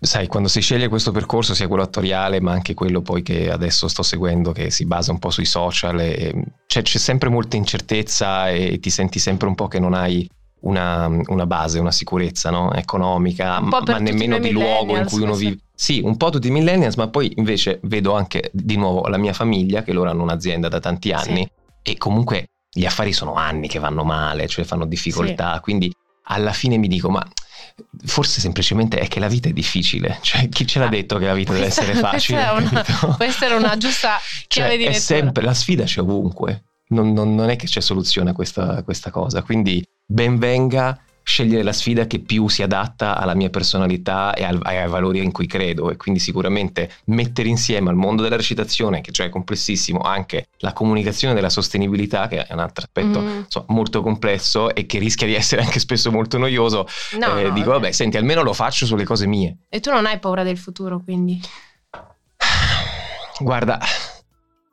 sai, 0.00 0.26
quando 0.26 0.48
si 0.48 0.62
sceglie 0.62 0.88
questo 0.88 1.12
percorso, 1.12 1.52
sia 1.52 1.68
quello 1.68 1.82
attoriale, 1.82 2.40
ma 2.40 2.52
anche 2.52 2.72
quello 2.72 3.02
poi 3.02 3.20
che 3.22 3.50
adesso 3.50 3.88
sto 3.88 4.02
seguendo, 4.02 4.52
che 4.52 4.70
si 4.70 4.86
basa 4.86 5.12
un 5.12 5.18
po' 5.18 5.28
sui 5.28 5.44
social, 5.44 6.00
e, 6.00 6.44
cioè, 6.66 6.82
c'è 6.82 6.96
sempre 6.96 7.28
molta 7.28 7.56
incertezza 7.56 8.48
e 8.48 8.80
ti 8.80 8.88
senti 8.88 9.18
sempre 9.18 9.48
un 9.48 9.54
po' 9.54 9.68
che 9.68 9.78
non 9.78 9.92
hai 9.92 10.26
una, 10.60 11.06
una 11.06 11.46
base, 11.46 11.78
una 11.78 11.92
sicurezza 11.92 12.50
no? 12.50 12.72
economica, 12.72 13.60
ma, 13.60 13.80
ma 13.84 13.98
nemmeno 13.98 14.38
di 14.38 14.50
luogo 14.50 14.96
in 14.96 15.04
cui 15.04 15.22
uno 15.22 15.34
vive. 15.34 15.58
Sì, 15.74 16.00
un 16.02 16.16
po' 16.16 16.30
tutti 16.30 16.48
i 16.48 16.50
millennials, 16.50 16.94
ma 16.94 17.08
poi 17.08 17.32
invece 17.36 17.80
vedo 17.82 18.14
anche 18.14 18.50
di 18.52 18.76
nuovo 18.76 19.06
la 19.08 19.18
mia 19.18 19.34
famiglia, 19.34 19.82
che 19.82 19.92
loro 19.92 20.08
hanno 20.08 20.22
un'azienda 20.22 20.68
da 20.68 20.80
tanti 20.80 21.12
anni 21.12 21.42
sì. 21.42 21.90
e 21.90 21.98
comunque 21.98 22.48
gli 22.72 22.86
affari 22.86 23.12
sono 23.12 23.34
anni 23.34 23.68
che 23.68 23.78
vanno 23.78 24.02
male, 24.02 24.46
cioè 24.48 24.64
fanno 24.64 24.86
difficoltà, 24.86 25.54
sì. 25.56 25.60
quindi 25.60 25.92
alla 26.28 26.52
fine 26.52 26.78
mi 26.78 26.88
dico, 26.88 27.10
ma 27.10 27.24
forse 28.04 28.40
semplicemente 28.40 28.98
è 28.98 29.06
che 29.06 29.20
la 29.20 29.28
vita 29.28 29.50
è 29.50 29.52
difficile, 29.52 30.18
cioè 30.22 30.48
chi 30.48 30.66
ce 30.66 30.78
l'ha 30.78 30.86
ah, 30.86 30.88
detto 30.88 31.18
che 31.18 31.26
la 31.26 31.34
vita 31.34 31.52
questa, 31.52 31.82
deve 31.82 31.92
essere 31.92 32.00
facile? 32.08 32.42
Questa, 32.70 33.06
una, 33.06 33.14
questa 33.16 33.44
era 33.44 33.56
una 33.56 33.76
giusta 33.76 34.16
cioè, 34.18 34.46
chiave 34.46 34.76
di 34.78 34.84
lettura. 34.84 34.98
È 34.98 35.00
sempre, 35.00 35.42
la 35.44 35.54
sfida 35.54 35.84
c'è 35.84 36.00
ovunque, 36.00 36.64
non, 36.88 37.12
non, 37.12 37.34
non 37.34 37.50
è 37.50 37.56
che 37.56 37.66
c'è 37.66 37.80
soluzione 37.80 38.30
a 38.30 38.32
questa, 38.32 38.82
questa 38.82 39.10
cosa, 39.10 39.42
quindi 39.42 39.86
ben 40.06 40.38
venga 40.38 41.00
scegliere 41.28 41.64
la 41.64 41.72
sfida 41.72 42.06
che 42.06 42.20
più 42.20 42.46
si 42.46 42.62
adatta 42.62 43.18
alla 43.18 43.34
mia 43.34 43.50
personalità 43.50 44.32
e 44.32 44.44
al, 44.44 44.60
ai 44.62 44.88
valori 44.88 45.20
in 45.20 45.32
cui 45.32 45.48
credo 45.48 45.90
e 45.90 45.96
quindi 45.96 46.20
sicuramente 46.20 46.88
mettere 47.06 47.48
insieme 47.48 47.90
al 47.90 47.96
mondo 47.96 48.22
della 48.22 48.36
recitazione, 48.36 49.00
che 49.00 49.10
cioè 49.10 49.26
è 49.26 49.28
complessissimo, 49.28 49.98
anche 50.02 50.46
la 50.58 50.72
comunicazione 50.72 51.34
della 51.34 51.48
sostenibilità, 51.48 52.28
che 52.28 52.46
è 52.46 52.52
un 52.52 52.60
altro 52.60 52.84
aspetto 52.84 53.20
mm. 53.20 53.38
insomma, 53.38 53.66
molto 53.70 54.02
complesso 54.02 54.72
e 54.72 54.86
che 54.86 55.00
rischia 55.00 55.26
di 55.26 55.34
essere 55.34 55.62
anche 55.62 55.80
spesso 55.80 56.12
molto 56.12 56.38
noioso, 56.38 56.86
no, 57.18 57.38
eh, 57.38 57.42
no, 57.42 57.50
dico 57.52 57.70
vabbè, 57.70 57.90
senti, 57.90 58.16
almeno 58.16 58.42
lo 58.42 58.52
faccio 58.52 58.86
sulle 58.86 59.04
cose 59.04 59.26
mie. 59.26 59.56
E 59.68 59.80
tu 59.80 59.90
non 59.90 60.06
hai 60.06 60.20
paura 60.20 60.44
del 60.44 60.56
futuro, 60.56 61.00
quindi? 61.02 61.40
Guarda, 63.40 63.80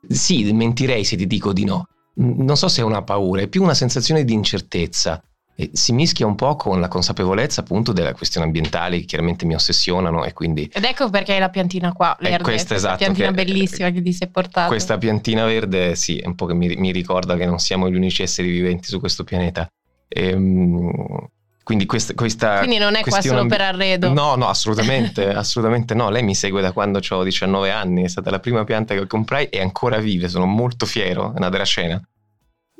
sì, 0.08 0.52
mentirei 0.52 1.02
se 1.02 1.16
ti 1.16 1.26
dico 1.26 1.52
di 1.52 1.64
no 1.64 1.88
non 2.14 2.56
so 2.56 2.68
se 2.68 2.80
è 2.80 2.84
una 2.84 3.02
paura, 3.02 3.42
è 3.42 3.48
più 3.48 3.62
una 3.62 3.74
sensazione 3.74 4.24
di 4.24 4.32
incertezza. 4.32 5.22
E 5.56 5.70
si 5.72 5.92
mischia 5.92 6.26
un 6.26 6.34
po' 6.34 6.56
con 6.56 6.80
la 6.80 6.88
consapevolezza 6.88 7.60
appunto 7.60 7.92
delle 7.92 8.12
questioni 8.12 8.44
ambientali 8.44 8.98
che 9.00 9.04
chiaramente 9.06 9.46
mi 9.46 9.54
ossessionano 9.54 10.24
e 10.24 10.32
quindi... 10.32 10.68
Ed 10.72 10.82
ecco 10.82 11.08
perché 11.10 11.34
hai 11.34 11.38
la 11.38 11.48
piantina 11.48 11.92
qua, 11.92 12.16
verde, 12.18 12.42
questa, 12.42 12.74
questa 12.74 12.74
esatto, 12.74 12.96
piantina 12.96 13.28
che, 13.28 13.34
bellissima 13.34 13.90
che 13.90 14.02
ti 14.02 14.12
sei 14.12 14.28
portata. 14.28 14.66
Questa 14.66 14.98
piantina 14.98 15.44
verde 15.44 15.94
sì, 15.94 16.18
è 16.18 16.26
un 16.26 16.34
po' 16.34 16.46
che 16.46 16.54
mi, 16.54 16.74
mi 16.74 16.90
ricorda 16.90 17.36
che 17.36 17.46
non 17.46 17.60
siamo 17.60 17.88
gli 17.88 17.94
unici 17.94 18.22
esseri 18.22 18.50
viventi 18.50 18.88
su 18.88 18.98
questo 18.98 19.22
pianeta. 19.22 19.68
Ehm, 20.08 20.90
Quindi, 21.64 21.86
questa, 21.86 22.12
questa 22.12 22.58
Quindi 22.58 22.76
non 22.76 22.94
è 22.94 23.00
qua 23.00 23.22
solo 23.22 23.40
ambi- 23.40 23.56
per 23.56 23.62
arredo. 23.62 24.12
No, 24.12 24.34
no, 24.36 24.48
assolutamente, 24.48 25.28
assolutamente 25.32 25.94
no. 25.94 26.10
Lei 26.10 26.22
mi 26.22 26.34
segue 26.34 26.60
da 26.60 26.72
quando 26.72 27.00
ho 27.08 27.22
19 27.24 27.70
anni, 27.70 28.04
è 28.04 28.08
stata 28.08 28.30
la 28.30 28.38
prima 28.38 28.64
pianta 28.64 28.94
che 28.94 29.06
comprai 29.06 29.46
e 29.46 29.60
ancora 29.60 29.96
vive, 29.98 30.28
sono 30.28 30.44
molto 30.44 30.84
fiero, 30.84 31.32
è 31.32 31.38
una 31.38 31.48
dracena. 31.48 32.00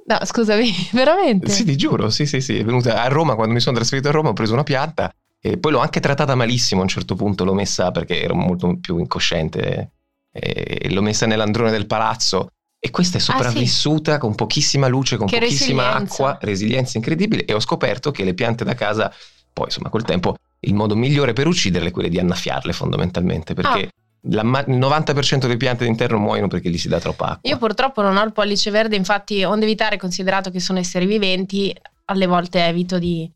No, 0.07 0.19
scusami, 0.23 0.71
veramente? 0.93 1.49
Sì, 1.49 1.65
ti 1.65 1.77
giuro, 1.77 2.11
sì, 2.11 2.27
sì, 2.27 2.43
sì, 2.43 2.59
è 2.59 2.65
venuta 2.65 3.03
a 3.03 3.09
Roma, 3.09 3.35
quando 3.35 3.55
mi 3.55 3.61
sono 3.61 3.75
trasferito 3.75 4.09
a 4.09 4.13
Roma 4.13 4.29
ho 4.29 4.35
preso 4.35 4.53
una 4.53 4.65
pianta 4.65 5.11
e 5.41 5.57
poi 5.57 5.73
l'ho 5.73 5.81
anche 5.81 6.01
trattata 6.01 6.35
malissimo 6.35 6.81
a 6.81 6.85
un 6.85 6.89
certo 6.89 7.15
punto, 7.15 7.45
l'ho 7.45 7.55
messa 7.55 7.91
perché 7.91 8.23
ero 8.23 8.35
molto 8.35 8.79
più 8.79 8.99
incosciente, 8.99 9.93
e 10.31 10.91
l'ho 10.91 11.03
messa 11.03 11.27
nell'androne 11.27 11.71
del 11.71 11.87
palazzo 11.87 12.49
e 12.85 12.91
questa 12.91 13.17
è 13.17 13.21
sopravvissuta 13.21 14.11
ah, 14.11 14.15
sì. 14.17 14.21
con 14.21 14.35
pochissima 14.35 14.89
luce, 14.89 15.17
con 15.17 15.27
che 15.27 15.39
pochissima 15.39 15.95
acqua, 15.95 16.37
resilienza 16.43 16.99
incredibile 16.99 17.47
e 17.47 17.55
ho 17.55 17.61
scoperto 17.61 18.11
che 18.11 18.25
le 18.25 18.35
piante 18.35 18.63
da 18.63 18.75
casa, 18.75 19.11
poi 19.55 19.65
insomma 19.65 19.89
col 19.89 20.03
tempo, 20.03 20.37
il 20.61 20.75
modo 20.75 20.95
migliore 20.95 21.33
per 21.33 21.47
ucciderle 21.47 21.89
è 21.89 21.91
quello 21.91 22.09
di 22.09 22.19
annaffiarle 22.19 22.75
fondamentalmente, 22.75 23.55
perché... 23.55 23.85
Ah. 23.85 23.89
La, 24.29 24.41
il 24.41 24.79
90% 24.79 25.41
delle 25.41 25.59
piante 25.59 25.85
d'interno 25.85 26.17
muoiono 26.17 26.49
perché 26.49 26.71
gli 26.71 26.79
si 26.79 26.89
dà 26.89 26.99
troppa 26.99 27.33
acqua. 27.33 27.51
Io 27.51 27.59
purtroppo 27.59 28.01
non 28.01 28.17
ho 28.17 28.25
il 28.25 28.33
pollice 28.33 28.71
verde, 28.71 28.97
infatti, 28.97 29.45
onde 29.45 29.67
evitare, 29.67 29.99
considerato 29.99 30.51
che 30.51 30.61
sono 30.61 30.79
esseri 30.79 31.05
viventi, 31.05 31.77
alle 32.07 32.25
volte 32.25 32.65
evito 32.65 32.99
di. 32.99 33.31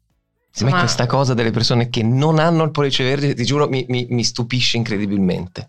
Insomma... 0.49 0.71
A 0.71 0.75
me 0.77 0.81
questa 0.81 1.05
cosa 1.05 1.35
delle 1.35 1.51
persone 1.51 1.91
che 1.91 2.03
non 2.03 2.39
hanno 2.39 2.65
il 2.65 2.71
pollice 2.71 3.05
verde, 3.05 3.35
ti 3.35 3.45
giuro, 3.45 3.69
mi, 3.69 3.85
mi, 3.87 4.07
mi 4.09 4.25
stupisce 4.25 4.79
incredibilmente. 4.79 5.69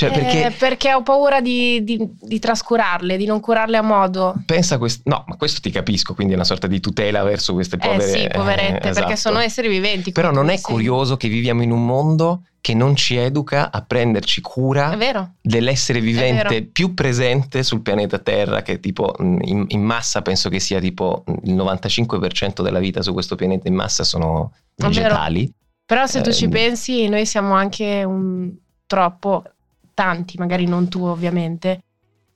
Cioè, 0.00 0.10
perché, 0.12 0.46
eh, 0.46 0.50
perché 0.52 0.94
ho 0.94 1.02
paura 1.02 1.42
di, 1.42 1.84
di, 1.84 1.98
di, 2.18 2.38
trascurarle, 2.38 3.18
di 3.18 3.26
non 3.26 3.38
curarle 3.38 3.76
a 3.76 3.82
modo. 3.82 4.34
Pensa 4.46 4.76
a 4.76 4.78
questo, 4.78 5.02
no, 5.04 5.24
ma 5.26 5.36
questo 5.36 5.60
ti 5.60 5.70
capisco, 5.70 6.14
quindi 6.14 6.32
è 6.32 6.36
una 6.36 6.46
sorta 6.46 6.66
di 6.66 6.80
tutela 6.80 7.22
verso 7.22 7.52
queste 7.52 7.76
povere... 7.76 8.10
Eh 8.10 8.20
sì, 8.20 8.28
poverette, 8.32 8.86
eh, 8.86 8.88
esatto. 8.88 9.06
perché 9.06 9.16
sono 9.16 9.40
esseri 9.40 9.68
viventi. 9.68 10.10
Però 10.12 10.30
non 10.30 10.48
è 10.48 10.56
sì. 10.56 10.62
curioso 10.62 11.18
che 11.18 11.28
viviamo 11.28 11.62
in 11.62 11.70
un 11.70 11.84
mondo 11.84 12.44
che 12.62 12.72
non 12.72 12.96
ci 12.96 13.16
educa 13.16 13.70
a 13.70 13.82
prenderci 13.82 14.40
cura 14.40 14.96
dell'essere 15.38 16.00
vivente 16.00 16.62
più 16.62 16.94
presente 16.94 17.62
sul 17.62 17.82
pianeta 17.82 18.18
Terra, 18.20 18.62
che 18.62 18.80
tipo 18.80 19.14
in, 19.18 19.66
in, 19.68 19.82
massa 19.82 20.22
penso 20.22 20.48
che 20.48 20.60
sia 20.60 20.80
tipo 20.80 21.24
il 21.44 21.54
95% 21.54 22.62
della 22.62 22.78
vita 22.78 23.02
su 23.02 23.12
questo 23.12 23.36
pianeta 23.36 23.68
in 23.68 23.74
massa 23.74 24.02
sono 24.02 24.54
vegetali. 24.76 25.52
Però 25.84 26.06
se 26.06 26.22
tu 26.22 26.30
eh, 26.30 26.34
ci 26.34 26.44
ehm. 26.44 26.50
pensi, 26.50 27.08
noi 27.08 27.26
siamo 27.26 27.52
anche 27.52 28.02
un 28.02 28.50
troppo 28.86 29.44
tanti, 29.94 30.38
magari 30.38 30.66
non 30.66 30.88
tu 30.88 31.04
ovviamente, 31.04 31.80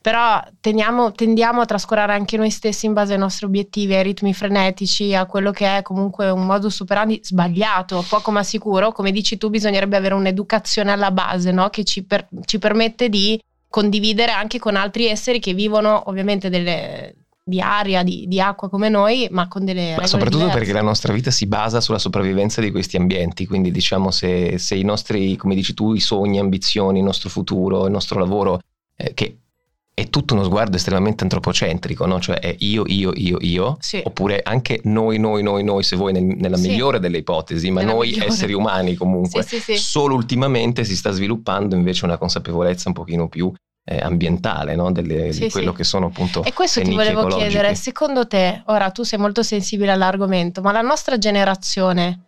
però 0.04 0.38
tendiamo, 0.60 1.12
tendiamo 1.12 1.62
a 1.62 1.64
trascurare 1.64 2.12
anche 2.12 2.36
noi 2.36 2.50
stessi 2.50 2.84
in 2.84 2.92
base 2.92 3.14
ai 3.14 3.18
nostri 3.18 3.46
obiettivi, 3.46 3.94
ai 3.94 4.02
ritmi 4.02 4.34
frenetici, 4.34 5.14
a 5.14 5.24
quello 5.24 5.50
che 5.50 5.78
è 5.78 5.80
comunque 5.80 6.28
un 6.28 6.44
modus 6.44 6.80
operandi 6.80 7.20
sbagliato, 7.22 8.04
poco 8.06 8.30
ma 8.30 8.42
sicuro. 8.42 8.92
Come 8.92 9.12
dici 9.12 9.38
tu, 9.38 9.48
bisognerebbe 9.48 9.96
avere 9.96 10.12
un'educazione 10.12 10.92
alla 10.92 11.10
base 11.10 11.52
no? 11.52 11.70
che 11.70 11.84
ci, 11.84 12.04
per, 12.04 12.28
ci 12.44 12.58
permette 12.58 13.08
di 13.08 13.40
condividere 13.70 14.32
anche 14.32 14.58
con 14.58 14.76
altri 14.76 15.06
esseri 15.06 15.40
che 15.40 15.54
vivono 15.54 16.02
ovviamente 16.10 16.50
delle, 16.50 17.14
di 17.46 17.60
aria, 17.60 18.02
di, 18.02 18.24
di, 18.26 18.40
acqua 18.40 18.70
come 18.70 18.88
noi, 18.88 19.28
ma 19.30 19.48
con 19.48 19.66
delle 19.66 19.88
regole 19.88 20.06
Soprattutto 20.06 20.38
diverse. 20.38 20.58
perché 20.58 20.72
la 20.72 20.82
nostra 20.82 21.12
vita 21.12 21.30
si 21.30 21.46
basa 21.46 21.82
sulla 21.82 21.98
sopravvivenza 21.98 22.62
di 22.62 22.70
questi 22.70 22.96
ambienti, 22.96 23.46
quindi 23.46 23.70
diciamo 23.70 24.10
se, 24.10 24.56
se 24.56 24.74
i 24.74 24.82
nostri, 24.82 25.36
come 25.36 25.54
dici 25.54 25.74
tu, 25.74 25.92
i 25.92 26.00
sogni, 26.00 26.38
ambizioni, 26.38 27.00
il 27.00 27.04
nostro 27.04 27.28
futuro, 27.28 27.84
il 27.84 27.92
nostro 27.92 28.18
lavoro, 28.18 28.60
eh, 28.96 29.12
che 29.12 29.40
è 29.92 30.08
tutto 30.08 30.32
uno 30.32 30.42
sguardo 30.42 30.76
estremamente 30.76 31.22
antropocentrico, 31.22 32.06
no? 32.06 32.18
cioè 32.18 32.40
è 32.40 32.56
io, 32.60 32.82
io, 32.86 33.12
io, 33.14 33.36
io, 33.40 33.76
sì. 33.78 34.00
oppure 34.02 34.40
anche 34.42 34.80
noi, 34.84 35.18
noi, 35.18 35.42
noi, 35.42 35.62
noi, 35.62 35.82
se 35.84 35.96
vuoi 35.96 36.12
nel, 36.12 36.24
nella 36.24 36.56
sì. 36.56 36.68
migliore 36.68 36.98
delle 36.98 37.18
ipotesi, 37.18 37.70
ma 37.70 37.80
nella 37.80 37.92
noi 37.92 38.08
migliore. 38.08 38.26
esseri 38.28 38.54
umani 38.54 38.94
comunque. 38.94 39.42
Sì, 39.42 39.76
Solo 39.76 40.14
ultimamente 40.14 40.82
si 40.84 40.96
sta 40.96 41.10
sviluppando 41.10 41.76
invece 41.76 42.06
una 42.06 42.16
consapevolezza 42.16 42.88
un 42.88 42.94
pochino 42.94 43.28
più 43.28 43.52
eh, 43.84 43.98
ambientale, 43.98 44.74
no? 44.74 44.90
Delle, 44.90 45.32
sì, 45.32 45.44
di 45.44 45.50
quello 45.50 45.70
sì. 45.72 45.76
che 45.76 45.84
sono 45.84 46.06
appunto. 46.06 46.42
E 46.42 46.52
questo 46.52 46.80
ti 46.80 46.94
volevo 46.94 47.20
ecologiche. 47.20 47.48
chiedere, 47.48 47.74
secondo 47.74 48.26
te, 48.26 48.62
ora 48.66 48.90
tu 48.90 49.02
sei 49.02 49.18
molto 49.18 49.42
sensibile 49.42 49.92
all'argomento, 49.92 50.62
ma 50.62 50.72
la 50.72 50.80
nostra 50.80 51.18
generazione 51.18 52.20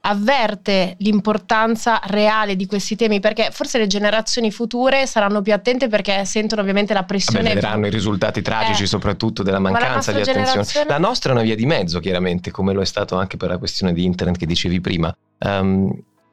avverte 0.00 0.94
l'importanza 0.98 2.00
reale 2.04 2.54
di 2.54 2.66
questi 2.66 2.94
temi 2.94 3.18
perché 3.18 3.48
forse 3.50 3.78
le 3.78 3.88
generazioni 3.88 4.52
future 4.52 5.06
saranno 5.06 5.42
più 5.42 5.52
attente 5.52 5.88
perché 5.88 6.24
sentono 6.24 6.60
ovviamente 6.60 6.94
la 6.94 7.02
pressione 7.02 7.42
Vabbè, 7.42 7.54
vedranno 7.54 7.86
i 7.88 7.90
risultati 7.90 8.40
tragici 8.40 8.84
eh. 8.84 8.86
soprattutto 8.86 9.42
della 9.42 9.58
mancanza 9.58 10.12
di 10.12 10.20
attenzione 10.20 10.46
generazione... 10.46 10.88
la 10.88 10.98
nostra 10.98 11.30
è 11.30 11.34
una 11.34 11.42
via 11.42 11.56
di 11.56 11.66
mezzo 11.66 11.98
chiaramente 11.98 12.52
come 12.52 12.72
lo 12.72 12.80
è 12.80 12.86
stato 12.86 13.16
anche 13.16 13.36
per 13.36 13.48
la 13.48 13.58
questione 13.58 13.92
di 13.92 14.04
internet 14.04 14.38
che 14.38 14.46
dicevi 14.46 14.80
prima 14.80 15.14
um, 15.40 15.90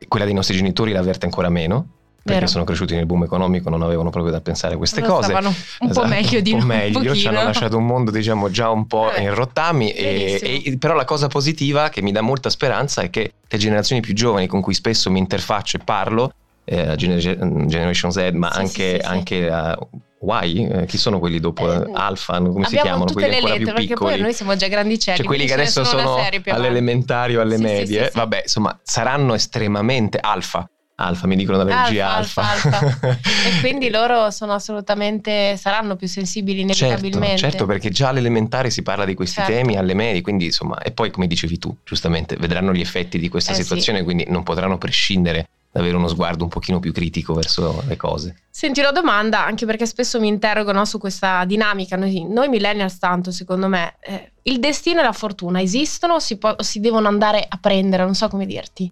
quella 0.07 0.25
dei 0.25 0.35
nostri 0.35 0.55
genitori 0.55 0.91
l'avverte 0.91 1.25
ancora 1.25 1.49
meno 1.49 1.87
perché 2.25 2.39
Vero. 2.39 2.51
sono 2.51 2.63
cresciuti 2.63 2.95
nel 2.95 3.05
boom 3.05 3.21
economico, 3.21 3.69
non 3.69 3.83
avevano 3.83 4.09
proprio 4.09 4.31
da 4.31 4.41
pensare 4.41 4.73
a 4.73 4.77
queste 4.77 5.01
Lo 5.01 5.07
cose. 5.07 5.25
Stavano 5.25 5.49
un 5.49 5.89
esatto, 5.89 6.01
po' 6.01 6.07
meglio 6.11 6.41
di 6.41 6.53
un 6.53 6.59
po' 6.59 6.65
meglio, 6.65 7.13
ci 7.13 7.27
hanno 7.27 7.43
lasciato 7.43 7.77
un 7.77 7.85
mondo 7.85 8.09
diciamo 8.09 8.49
già 8.49 8.71
un 8.71 8.87
po' 8.87 9.13
eh, 9.13 9.21
in 9.21 9.35
rottami 9.35 9.91
e, 9.91 10.63
e, 10.65 10.77
però 10.79 10.95
la 10.95 11.05
cosa 11.05 11.27
positiva 11.27 11.89
che 11.89 12.01
mi 12.01 12.11
dà 12.11 12.21
molta 12.21 12.49
speranza 12.49 13.03
è 13.03 13.11
che 13.11 13.33
le 13.47 13.57
generazioni 13.59 14.01
più 14.01 14.15
giovani 14.15 14.47
con 14.47 14.59
cui 14.61 14.73
spesso 14.73 15.11
mi 15.11 15.19
interfaccio 15.19 15.77
e 15.77 15.81
parlo, 15.83 16.33
eh, 16.63 16.95
Generation 16.95 18.11
Z, 18.11 18.31
ma 18.33 18.51
sì, 18.51 18.59
anche, 18.59 18.99
sì, 18.99 19.05
anche 19.05 19.47
uh, 19.47 20.01
Y, 20.43 20.67
eh, 20.67 20.85
chi 20.87 20.97
sono 20.97 21.19
quelli 21.19 21.39
dopo? 21.39 21.71
Eh, 21.71 21.91
Alpha, 21.93 22.41
come 22.41 22.65
si 22.65 22.75
chiamano? 22.75 23.05
Quelli 23.13 23.35
ancora 23.35 23.53
lettere, 23.53 23.73
più 23.73 23.87
piccoli. 23.87 24.13
Poi 24.13 24.21
noi 24.21 24.33
siamo 24.33 24.55
già 24.55 24.67
grandicelli. 24.67 25.17
Cioè 25.17 25.27
quelli 25.27 25.45
che 25.45 25.53
adesso 25.53 25.83
sono, 25.83 26.01
sono 26.01 26.55
all'elementare 26.55 27.37
o 27.37 27.41
alle 27.41 27.59
medie, 27.59 28.09
vabbè, 28.11 28.41
insomma, 28.45 28.75
saranno 28.81 29.35
estremamente 29.35 30.17
alfa 30.19 30.67
Alfa, 30.97 31.27
mi 31.27 31.35
dicono 31.35 31.57
dalle 31.57 31.75
regie 31.75 32.01
alfa. 32.01 32.51
alfa. 32.51 32.79
alfa. 32.79 33.07
e 33.19 33.59
quindi 33.59 33.89
loro 33.89 34.31
sono 34.31 34.53
assolutamente, 34.53 35.57
saranno 35.57 35.97
più 35.97 36.07
sensibili 36.07 36.61
inevitabilmente. 36.61 37.37
Certo, 37.37 37.37
certo 37.37 37.65
perché 37.65 37.89
già 37.89 38.09
all'elementare 38.09 38.69
si 38.69 38.81
parla 38.81 39.03
di 39.03 39.13
questi 39.13 39.41
certo. 39.41 39.51
temi, 39.51 39.77
alle 39.77 39.93
medie, 39.93 40.21
quindi 40.21 40.45
insomma, 40.45 40.77
e 40.79 40.91
poi 40.91 41.11
come 41.11 41.27
dicevi 41.27 41.59
tu, 41.59 41.75
giustamente, 41.83 42.37
vedranno 42.37 42.71
gli 42.73 42.79
effetti 42.79 43.19
di 43.19 43.27
questa 43.27 43.51
eh, 43.51 43.55
situazione, 43.55 43.99
sì. 43.99 44.03
quindi 44.05 44.25
non 44.29 44.43
potranno 44.43 44.77
prescindere 44.77 45.49
da 45.69 45.81
avere 45.81 45.97
uno 45.97 46.07
sguardo 46.07 46.45
un 46.45 46.49
pochino 46.49 46.79
più 46.79 46.93
critico 46.93 47.33
verso 47.33 47.83
le 47.85 47.97
cose. 47.97 48.43
Senti 48.49 48.79
la 48.79 48.91
domanda, 48.91 49.43
anche 49.43 49.65
perché 49.65 49.85
spesso 49.85 50.21
mi 50.21 50.29
interrogano 50.29 50.85
su 50.85 50.97
questa 50.97 51.43
dinamica, 51.43 51.97
noi, 51.97 52.25
noi 52.25 52.47
millennials 52.47 52.97
tanto 52.97 53.31
secondo 53.31 53.67
me, 53.67 53.95
eh, 53.99 54.31
il 54.43 54.59
destino 54.59 55.01
e 55.01 55.03
la 55.03 55.11
fortuna 55.11 55.61
esistono 55.61 56.13
o 56.13 56.19
si, 56.19 56.37
po- 56.37 56.55
o 56.57 56.63
si 56.63 56.79
devono 56.79 57.09
andare 57.09 57.45
a 57.45 57.57
prendere, 57.57 58.05
non 58.05 58.15
so 58.15 58.29
come 58.29 58.45
dirti? 58.45 58.89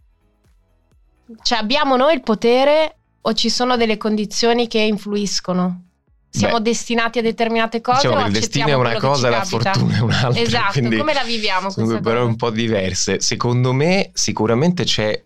Cioè 1.42 1.58
abbiamo 1.58 1.96
noi 1.96 2.14
il 2.16 2.22
potere 2.22 2.98
o 3.22 3.34
ci 3.34 3.50
sono 3.50 3.78
delle 3.78 3.98
condizioni 3.98 4.68
che 4.68 4.80
influiscono? 4.80 5.86
Siamo 6.30 6.58
Beh, 6.58 6.64
destinati 6.64 7.20
a 7.20 7.22
determinate 7.22 7.80
cose 7.80 8.08
diciamo 8.08 8.24
o 8.24 8.26
il 8.26 8.34
destino 8.34 8.68
è 8.68 8.74
una 8.74 8.96
cosa 8.96 9.28
e 9.28 9.30
la 9.30 9.44
fortuna 9.44 9.98
è 9.98 10.00
un'altra. 10.00 10.42
Esatto, 10.42 10.72
quindi, 10.80 10.98
come 10.98 11.14
la 11.14 11.24
viviamo 11.24 11.70
sono 11.70 12.00
però 12.00 12.20
cosa? 12.20 12.24
un 12.24 12.36
po' 12.36 12.50
diverse. 12.50 13.20
Secondo 13.20 13.72
me 13.72 14.10
sicuramente 14.14 14.84
c'è 14.84 15.24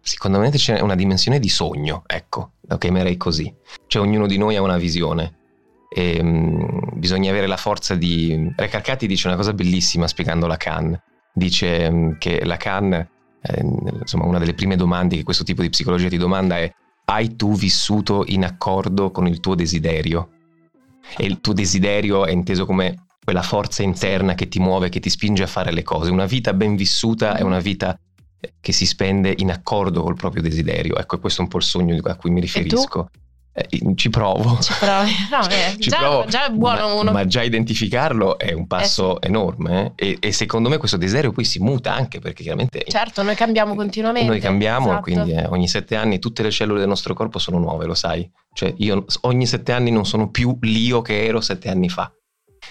secondo 0.00 0.38
me 0.38 0.50
c'è 0.50 0.80
una 0.80 0.94
dimensione 0.94 1.38
di 1.38 1.50
sogno, 1.50 2.02
ecco, 2.06 2.52
lo 2.62 2.78
chiamerei 2.78 3.18
così. 3.18 3.54
Cioè 3.86 4.02
ognuno 4.02 4.26
di 4.26 4.38
noi 4.38 4.56
ha 4.56 4.62
una 4.62 4.78
visione 4.78 5.36
e 5.92 6.18
um, 6.20 6.88
bisogna 6.94 7.30
avere 7.30 7.46
la 7.46 7.56
forza 7.56 7.94
di... 7.94 8.52
Recarcati 8.56 9.06
dice 9.06 9.26
una 9.26 9.36
cosa 9.36 9.52
bellissima 9.52 10.06
spiegando 10.06 10.46
Lacan. 10.46 10.98
Dice 11.32 11.88
um, 11.90 12.16
che 12.16 12.44
Lacan 12.44 13.06
eh, 13.42 13.62
insomma 14.00 14.24
una 14.24 14.38
delle 14.38 14.54
prime 14.54 14.76
domande 14.76 15.16
che 15.16 15.22
questo 15.22 15.44
tipo 15.44 15.62
di 15.62 15.70
psicologia 15.70 16.08
ti 16.08 16.18
domanda 16.18 16.58
è 16.58 16.72
hai 17.06 17.34
tu 17.34 17.54
vissuto 17.54 18.24
in 18.26 18.44
accordo 18.44 19.10
con 19.10 19.26
il 19.26 19.40
tuo 19.40 19.54
desiderio? 19.54 20.30
E 21.16 21.24
il 21.24 21.40
tuo 21.40 21.52
desiderio 21.52 22.24
è 22.24 22.30
inteso 22.30 22.66
come 22.66 23.06
quella 23.22 23.42
forza 23.42 23.82
interna 23.82 24.34
che 24.34 24.48
ti 24.48 24.60
muove, 24.60 24.90
che 24.90 25.00
ti 25.00 25.10
spinge 25.10 25.42
a 25.42 25.48
fare 25.48 25.72
le 25.72 25.82
cose. 25.82 26.10
Una 26.10 26.26
vita 26.26 26.52
ben 26.52 26.76
vissuta 26.76 27.36
è 27.36 27.42
una 27.42 27.58
vita 27.58 27.98
che 28.60 28.72
si 28.72 28.86
spende 28.86 29.34
in 29.38 29.50
accordo 29.50 30.02
col 30.02 30.14
proprio 30.14 30.42
desiderio. 30.42 30.96
Ecco, 30.96 31.18
questo 31.18 31.40
è 31.40 31.44
un 31.44 31.50
po' 31.50 31.58
il 31.58 31.64
sogno 31.64 31.98
a 32.02 32.16
cui 32.16 32.30
mi 32.30 32.40
riferisco. 32.40 33.10
Eh, 33.52 33.94
ci 33.96 34.10
provo. 34.10 34.58
Ci 34.60 34.72
provi. 34.78 35.10
No, 35.30 35.48
eh, 35.48 35.76
Ci 35.80 35.88
già, 35.90 35.98
provo. 35.98 36.24
già, 36.26 36.46
è 36.46 36.50
buono 36.50 36.86
ma, 36.86 36.92
uno. 36.94 37.12
Ma 37.12 37.26
già 37.26 37.42
identificarlo 37.42 38.38
è 38.38 38.52
un 38.52 38.66
passo 38.66 39.20
eh 39.20 39.26
enorme 39.26 39.94
eh? 39.96 40.10
e, 40.10 40.16
e, 40.20 40.32
secondo 40.32 40.68
me 40.68 40.76
questo 40.78 40.96
desiderio 40.96 41.32
poi 41.32 41.44
si 41.44 41.58
muta 41.58 41.92
anche 41.92 42.20
perché 42.20 42.42
chiaramente... 42.42 42.84
Certo, 42.86 43.22
noi 43.22 43.34
cambiamo 43.34 43.74
continuamente. 43.74 44.28
Noi 44.28 44.40
cambiamo, 44.40 44.86
esatto. 44.86 45.02
quindi 45.02 45.32
eh, 45.32 45.46
ogni 45.46 45.66
sette 45.66 45.96
anni 45.96 46.18
tutte 46.18 46.42
le 46.42 46.50
cellule 46.50 46.78
del 46.78 46.88
nostro 46.88 47.14
corpo 47.14 47.38
sono 47.38 47.58
nuove, 47.58 47.86
lo 47.86 47.94
sai. 47.94 48.28
Cioè 48.52 48.72
io 48.78 49.04
ogni 49.22 49.46
sette 49.46 49.72
anni 49.72 49.90
non 49.90 50.06
sono 50.06 50.30
più 50.30 50.56
l'io 50.60 51.02
che 51.02 51.24
ero 51.24 51.40
sette 51.40 51.68
anni 51.68 51.88
fa. 51.88 52.12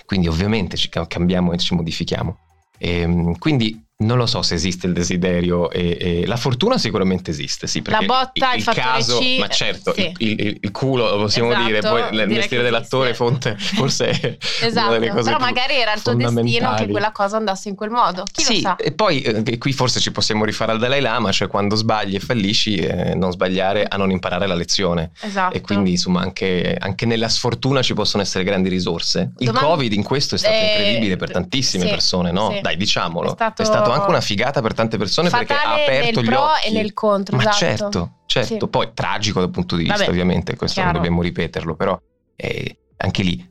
Quindi 0.06 0.28
ovviamente 0.28 0.78
ci 0.78 0.90
cambiamo 0.90 1.52
e 1.52 1.58
ci 1.58 1.76
modifichiamo. 1.76 2.38
E, 2.78 3.00
ehm, 3.02 3.38
quindi 3.38 3.89
Non 4.02 4.18
lo 4.18 4.26
so 4.28 4.42
se 4.44 4.54
esiste 4.54 4.88
il 4.88 4.94
desiderio 4.94 5.70
e, 5.70 5.98
e 6.00 6.26
la 6.26 6.38
fortuna 6.38 6.78
sicuramente 6.78 7.32
esiste, 7.32 7.68
sì. 7.68 7.82
La 7.86 8.00
botta, 8.00 8.54
il, 8.54 8.60
il, 8.60 8.64
caso, 8.74 9.20
C, 9.20 9.40
ma 9.40 9.50
certo, 9.50 9.94
sì. 9.94 10.10
il, 10.20 10.40
il, 10.40 10.58
il, 10.62 10.72
culo 10.72 11.10
lo 11.10 11.18
possiamo 11.24 11.50
Esatto, 11.50 11.66
dire, 11.66 11.80
poi 11.82 12.02
il 12.14 12.28
mestiere 12.30 12.64
dell'attore 12.64 13.14
fonte, 13.14 13.58
forse 13.58 14.10
è 14.12 14.38
Esatto, 14.64 14.88
una 14.88 15.00
delle 15.00 15.12
cose 15.12 15.24
però 15.24 15.38
magari 15.40 15.76
era 15.76 15.94
il 15.94 16.02
tuo 16.02 16.14
destino 16.14 16.76
che 16.76 16.88
quella 16.88 17.12
cosa 17.12 17.36
andasse 17.36 17.68
in 17.68 17.76
quel 17.76 17.90
modo. 17.90 18.24
Chi 18.32 18.42
sì, 18.42 18.54
lo 18.54 18.60
sa? 18.70 18.76
e 18.78 18.94
poi 18.94 19.20
eh, 19.20 19.58
qui 19.58 19.74
forse 19.74 20.00
ci 20.00 20.14
possiamo 20.14 20.46
rifare 20.46 20.72
al 20.72 20.80
Dalai 20.80 21.02
Lama, 21.02 21.34
cioè 21.34 21.50
quando 21.50 21.76
sbagli 21.76 22.16
e 22.16 22.20
fallisci, 22.22 22.76
eh, 22.78 23.16
non 23.16 23.34
sbagliare 23.34 23.84
a 23.84 23.98
non 23.98 24.12
imparare 24.12 24.48
la 24.48 24.56
lezione. 24.56 25.12
Esatto. 25.20 25.54
E 25.54 25.60
quindi 25.60 25.92
insomma 25.92 26.22
anche, 26.22 26.74
anche 26.80 27.06
nella 27.06 27.28
sfortuna 27.28 27.82
ci 27.82 27.94
possono 27.94 28.24
essere 28.24 28.46
grandi 28.46 28.70
risorse. 28.70 29.34
Il 29.40 29.48
Domani- 29.48 29.68
Covid 29.68 29.92
in 29.92 30.04
questo 30.04 30.36
è 30.36 30.38
stato 30.38 30.56
Eh, 30.56 30.68
incredibile 30.70 31.18
per 31.18 31.32
tantissime 31.32 31.84
sì, 31.84 31.90
persone, 31.90 32.32
no? 32.32 32.52
sì. 32.54 32.62
Dai, 32.62 32.78
diciamolo. 32.78 33.36
È 33.36 33.64
stato- 33.66 33.88
anche 33.94 34.10
una 34.10 34.22
figata 34.22 34.62
per 34.62 34.74
tante 34.74 34.98
persone 34.98 35.30
perché 35.30 35.54
ha 35.54 35.74
aperto 35.74 36.20
nel 36.22 36.30
gli 36.30 36.32
pro 36.32 36.44
occhi. 36.52 36.68
e 36.68 36.72
nel 36.72 36.94
contro, 36.94 37.36
Ma 37.36 37.42
esatto. 37.44 37.58
certo, 37.58 38.12
certo. 38.26 38.58
Sì. 38.66 38.68
Poi 38.70 38.92
tragico 38.94 39.40
dal 39.40 39.50
punto 39.52 39.76
di 39.76 39.84
vista, 39.84 39.98
Vabbè, 40.00 40.10
ovviamente, 40.10 40.56
questo 40.56 40.76
chiaro. 40.82 40.92
non 40.92 41.02
dobbiamo 41.02 41.22
ripeterlo, 41.24 41.76
però 41.76 42.00
eh, 42.36 42.78
anche 42.98 43.24
lì 43.24 43.48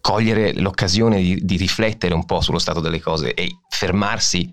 cogliere 0.00 0.52
l'occasione 0.54 1.20
di, 1.20 1.44
di 1.44 1.56
riflettere 1.56 2.14
un 2.14 2.24
po' 2.24 2.40
sullo 2.40 2.58
stato 2.58 2.80
delle 2.80 3.00
cose 3.00 3.34
e 3.34 3.48
fermarsi 3.68 4.52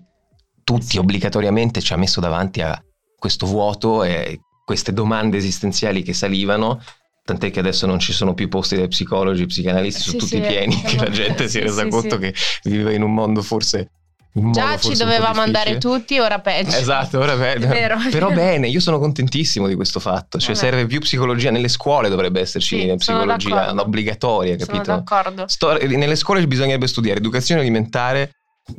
tutti 0.64 0.86
Sì. 0.86 0.98
obbligatoriamente 0.98 1.80
ci 1.80 1.92
ha 1.92 1.96
messo 1.96 2.20
davanti 2.20 2.60
a 2.62 2.76
questo 3.16 3.46
vuoto 3.46 4.02
e 4.02 4.40
queste 4.64 4.92
domande 4.92 5.36
esistenziali 5.36 6.02
che 6.02 6.12
salivano. 6.14 6.80
Tant'è 7.22 7.50
che 7.50 7.60
adesso 7.60 7.86
non 7.86 7.98
ci 7.98 8.12
sono 8.12 8.34
più 8.34 8.48
posti 8.48 8.76
dai 8.76 8.88
psicologi, 8.88 9.46
psicanalisti, 9.46 10.00
Sì, 10.00 10.06
sono 10.08 10.18
tutti 10.18 10.34
sì, 10.36 10.40
pieni, 10.40 10.80
che 10.82 10.96
la 10.96 11.08
gente 11.10 11.48
si 11.48 11.58
è 11.58 11.62
resa 11.62 11.82
sì, 11.84 11.88
conto 11.88 12.18
che 12.18 12.34
viveva 12.64 12.92
in 12.92 13.02
un 13.02 13.14
mondo 13.14 13.40
forse... 13.42 13.90
Già 14.36 14.76
ci 14.78 14.94
dovevamo 14.96 15.40
andare 15.42 15.78
tutti, 15.78 16.18
ora 16.18 16.40
peggio. 16.40 16.74
Esatto, 16.76 17.20
ora 17.20 17.34
È 17.52 17.58
vero, 17.58 17.96
però 18.10 18.26
vero. 18.28 18.40
bene, 18.40 18.66
io 18.68 18.80
sono 18.80 18.98
contentissimo 18.98 19.68
di 19.68 19.76
questo 19.76 20.00
fatto, 20.00 20.38
cioè 20.38 20.54
Vabbè. 20.54 20.66
serve 20.66 20.86
più 20.86 20.98
psicologia 20.98 21.50
nelle 21.52 21.68
scuole, 21.68 22.08
dovrebbe 22.08 22.40
esserci 22.40 22.76
Sì, 22.80 22.82
sono 22.82 22.96
psicologia 22.96 23.70
obbligatoria, 23.80 24.58
Sono 24.58 24.66
capito? 24.66 24.90
d'accordo. 24.96 25.44
Sto- 25.46 25.76
nelle 25.86 26.16
scuole 26.16 26.44
bisognerebbe 26.48 26.88
studiare 26.88 27.18
educazione 27.20 27.60
alimentare, 27.60 28.32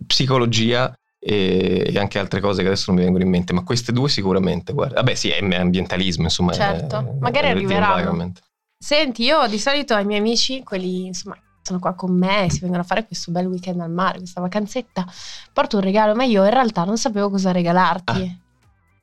psicologia 0.05 0.93
e, 1.19 1.93
anche 1.95 2.19
altre 2.19 2.41
cose 2.41 2.61
che 2.61 2.67
adesso 2.67 2.85
non 2.87 2.95
mi 2.97 3.03
vengono 3.03 3.23
in 3.23 3.29
mente, 3.29 3.53
ma 3.53 3.63
queste 3.63 3.91
due 3.93 4.09
sicuramente, 4.09 4.73
guarda. 4.73 4.95
Vabbè 4.95 5.15
sì, 5.15 5.29
è 5.29 5.41
ambientalismo, 5.55 6.23
insomma. 6.23 6.51
Certo, 6.51 6.97
è- 6.99 7.13
magari 7.21 7.47
arriveranno. 7.47 7.93
environment. 7.93 8.41
Senti, 8.77 9.23
io 9.23 9.47
di 9.47 9.57
solito 9.57 9.93
ai 9.95 10.05
miei 10.05 10.19
amici, 10.19 10.61
quelli 10.63 11.05
insomma 11.05 11.37
sono 11.65 11.79
qua 11.79 11.93
con 11.95 12.15
me, 12.15 12.45
si 12.49 12.59
vengono 12.59 12.83
a 12.83 12.85
fare 12.85 13.07
questo 13.07 13.31
bel 13.31 13.47
weekend 13.47 13.81
al 13.81 13.89
mare, 13.89 14.19
questa 14.19 14.39
vacanzetta, 14.39 15.03
porto 15.51 15.77
un 15.77 15.81
regalo, 15.83 16.13
ma 16.13 16.23
io 16.23 16.43
in 16.43 16.51
realtà 16.51 16.83
non 16.83 16.95
sapevo 16.95 17.31
cosa 17.31 17.51
regalarti. 17.51 18.43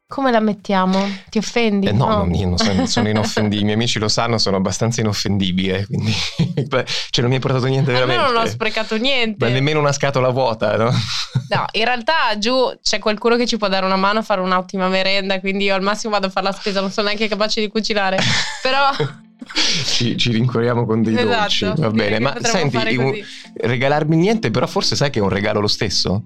Come 0.07 0.31
la 0.31 0.41
mettiamo? 0.41 1.03
Ti 1.29 1.39
offendi? 1.39 1.87
Ah. 1.87 1.91
Eh, 1.91 1.93
no, 1.95 2.07
non- 2.07 2.35
io 2.35 2.47
non 2.47 2.59
sono, 2.59 2.87
sono 2.87 3.09
inoffendibile, 3.09 3.63
i 3.63 3.65
miei 3.65 3.77
amici 3.77 3.99
lo 3.99 4.09
sanno, 4.09 4.37
sono 4.39 4.59
abbastanza 4.59 5.01
inoffendibile, 5.01 5.87
quindi 5.87 6.13
cioè 7.11 7.21
non 7.23 7.29
mi 7.31 7.35
hai 7.35 7.41
portato 7.41 7.65
niente 7.67 7.91
veramente. 7.91 8.23
non 8.23 8.37
ho 8.37 8.47
sprecato 8.47 8.97
niente. 8.97 9.45
Ma 9.45 9.51
nemmeno 9.51 9.81
una 9.81 9.93
scatola 9.93 10.29
vuota, 10.29 10.77
no? 10.77 10.91
No, 11.49 11.65
in 11.73 11.85
realtà 11.85 12.39
giù 12.39 12.55
c'è 12.81 12.99
qualcuno 13.01 13.37
che 13.37 13.47
ci 13.47 13.57
può 13.57 13.69
dare 13.69 13.87
una 13.87 13.97
mano 13.97 14.19
a 14.19 14.23
fare 14.23 14.43
un'ottima 14.43 14.87
merenda, 14.89 15.41
quindi 15.41 15.65
io 15.65 15.75
al 15.75 15.83
massimo 15.83 16.13
vado 16.13 16.27
a 16.27 16.31
fare 16.31 16.47
la 16.47 16.53
spesa, 16.53 16.81
non 16.81 16.91
sono 16.91 17.07
neanche 17.07 17.27
capace 17.27 17.61
di 17.61 17.69
cucinare. 17.69 18.19
Però 18.63 18.91
ci, 19.45 20.17
ci 20.17 20.33
rincorriamo 20.33 20.85
con 20.87 21.03
dei 21.03 21.15
Esatto, 21.15 21.65
dolci, 21.67 21.81
va 21.81 21.91
bene. 21.91 22.19
Ma 22.19 22.37
senti, 22.41 22.97
un- 22.97 23.19
regalarmi 23.55 24.17
niente, 24.17 24.51
però 24.51 24.67
forse 24.67 24.97
sai 24.97 25.11
che 25.11 25.19
è 25.19 25.23
un 25.23 25.29
regalo 25.29 25.61
lo 25.61 25.69
stesso? 25.69 26.25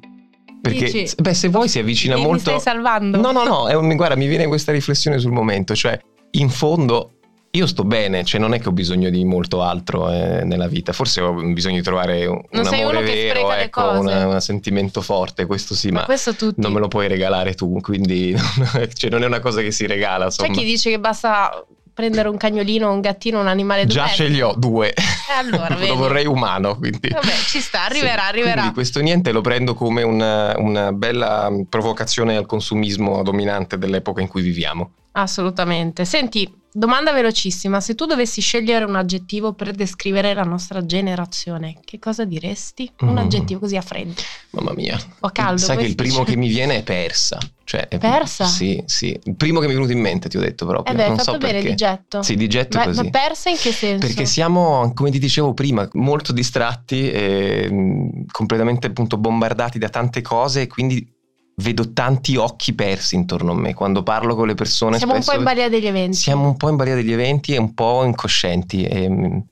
Perché, 0.61 0.85
Dici? 0.91 1.15
beh, 1.21 1.35
se 1.35 1.49
vuoi 1.49 1.69
si 1.69 1.79
avvicina 1.79 2.15
mi, 2.15 2.23
mi 2.23 2.27
molto... 2.27 2.59
stai 2.59 2.61
salvando. 2.61 3.21
No, 3.21 3.31
no, 3.33 3.45
no, 3.45 3.79
un- 3.79 3.95
guarda, 3.97 4.17
mi 4.17 4.27
viene 4.27 4.47
questa 4.47 4.73
riflessione 4.73 5.19
sul 5.19 5.33
momento, 5.33 5.75
cioè, 5.75 5.99
in 6.33 6.49
fondo... 6.49 7.11
Io 7.53 7.67
sto 7.67 7.85
bene, 7.85 8.23
cioè 8.23 8.39
non 8.39 8.53
è 8.53 8.61
che 8.61 8.69
ho 8.69 8.73
bisogno 8.73 9.09
di 9.09 9.25
molto 9.25 9.63
altro 9.63 10.11
eh, 10.13 10.45
nella 10.45 10.67
vita, 10.69 10.93
forse 10.93 11.23
ho 11.23 11.33
bisogno 11.33 11.77
di 11.77 11.83
trovare 11.83 12.27
un, 12.27 12.43
Non 12.51 12.67
un 12.67 12.75
amore 12.75 12.97
uno 12.99 13.07
che 13.07 13.15
vero, 13.33 13.51
ecco, 13.53 13.81
una- 13.99 14.27
un 14.27 14.41
sentimento 14.43 15.01
forte, 15.01 15.47
questo 15.47 15.75
sì, 15.75 15.89
Ma 15.91 16.01
ma, 16.01 16.05
questo 16.05 16.35
non 16.57 16.73
me 16.73 16.81
lo 16.81 16.89
puoi 16.89 17.09
regalare 17.09 17.55
tu, 17.55 17.81
quindi 17.81 18.37
cioè, 18.93 19.09
non 19.09 19.23
è 19.23 19.27
una 19.27 19.41
cosa 19.41 19.63
che 19.63 19.71
si 19.71 19.87
regala, 19.87 20.27
C'è 20.29 20.43
insomma. 20.43 20.53
chi 20.53 20.65
dice 20.65 20.91
che 20.91 20.99
basta 21.01 21.65
prendere 21.97 22.29
un 22.29 22.37
cagnolino, 22.37 22.93
un 22.93 23.01
gattino, 23.01 23.41
un 23.41 23.47
animale 23.47 23.87
Già 23.87 24.01
domestico. 24.01 24.29
ce 24.29 24.35
li 24.35 24.43
ho, 24.43 24.53
due. 24.55 24.91
E 24.91 25.03
allora, 25.35 25.73
vedi. 25.77 25.89
lo 25.89 25.97
vorrei 25.97 26.27
umano, 26.27 26.77
quindi... 26.77 27.09
Vabbè, 27.09 27.33
ci 27.47 27.59
sta, 27.59 27.85
arriverà, 27.85 28.21
Sì, 28.25 28.29
arriverà. 28.29 28.53
Quindi 28.57 28.75
questo 28.75 29.01
niente 29.01 29.33
lo 29.33 29.41
prendo 29.41 29.73
come 29.73 30.03
una, 30.03 30.53
una 30.59 30.93
bella 30.93 31.51
provocazione 31.67 32.37
al 32.37 32.45
consumismo 32.45 33.23
dominante 33.23 33.79
dell'epoca 33.79 34.21
in 34.21 34.29
cui 34.29 34.43
viviamo. 34.43 34.91
Assolutamente. 35.19 36.05
Senti, 36.05 36.47
domanda 36.71 37.11
velocissima. 37.13 37.81
Se 37.81 37.95
tu 37.95 38.05
dovessi 38.05 38.43
scegliere 38.43 38.85
un 38.85 38.97
aggettivo 38.97 39.55
per 39.55 39.73
descrivere 39.73 40.35
la 40.35 40.43
nostra 40.43 40.85
generazione, 40.85 41.79
che 41.85 41.99
cosa 41.99 42.25
diresti? 42.27 42.91
Un 43.01 43.13
Mm. 43.15 43.19
aggettivo 43.19 43.61
così 43.61 43.77
a 43.77 43.81
freddo. 43.81 44.21
Mamma 44.51 44.75
mia. 44.75 44.99
O 45.21 45.31
caldo. 45.31 45.57
Sai 45.63 45.79
che 45.79 45.85
il 45.87 45.95
primo 45.95 46.23
che 46.23 46.37
mi 46.37 46.49
viene 46.49 46.77
è 46.77 46.83
persa. 46.83 47.39
Cioè, 47.65 47.89
è- 47.89 47.99
Persa? 47.99 48.45
Sì, 48.45 48.81
sì. 48.87 49.19
Il 49.25 49.35
primo 49.35 49.59
che 49.59 49.67
mi 49.67 49.73
è 49.73 49.75
venuto 49.75 49.93
in 49.93 49.99
mente, 50.01 50.29
ti 50.29 50.37
ho 50.37 50.41
detto 50.41 50.67
proprio. 50.67 50.95
Eh 50.95 50.97
beh, 50.97 51.09
non 51.09 51.17
fatto 51.17 51.33
so 51.33 51.39
bene 51.39 51.53
perché. 51.55 51.69
di 51.71 51.75
getto. 51.75 52.23
Sì, 52.23 52.37
di 52.37 52.47
getto 52.47 52.79
ma, 52.79 52.85
così. 52.85 53.03
ma 53.03 53.11
persa 53.11 53.49
in 53.51 53.57
che 53.57 53.73
senso? 53.73 54.07
Perché 54.07 54.25
siamo, 54.27 54.93
come 54.95 55.11
ti 55.11 55.19
dicevo 55.19 55.53
prima, 55.53 55.89
molto 55.95 56.33
distratti 56.33 57.11
e 57.11 57.69
mh, 57.69 58.27
completamente 58.31 58.87
appunto 58.87 59.17
bombardati 59.17 59.79
da 59.81 59.89
tante 59.89 60.21
cose 60.23 60.61
e 60.63 60.67
quindi 60.69 61.13
vedo 61.59 61.93
tanti 61.93 62.37
occhi 62.37 62.75
persi 62.75 63.15
intorno 63.15 63.53
a 63.53 63.55
me. 63.55 63.75
Quando 63.75 64.03
parlo 64.03 64.35
con 64.35 64.47
le 64.47 64.55
persone 64.55 64.99
Siamo 64.99 65.15
un 65.15 65.25
po' 65.25 65.35
in 65.35 65.43
balia 65.43 65.69
degli 65.69 65.87
eventi. 65.87 66.17
siamo 66.17 66.47
un 66.47 66.57
po' 66.57 66.69
in 66.69 66.77
balia 66.77 66.95
degli 66.95 67.13
eventi 67.13 67.55
e 67.55 67.59
un 67.59 67.73
po' 67.75 68.05
incoscienti 68.05 68.85
e 68.85 69.09
mh, 69.09 69.45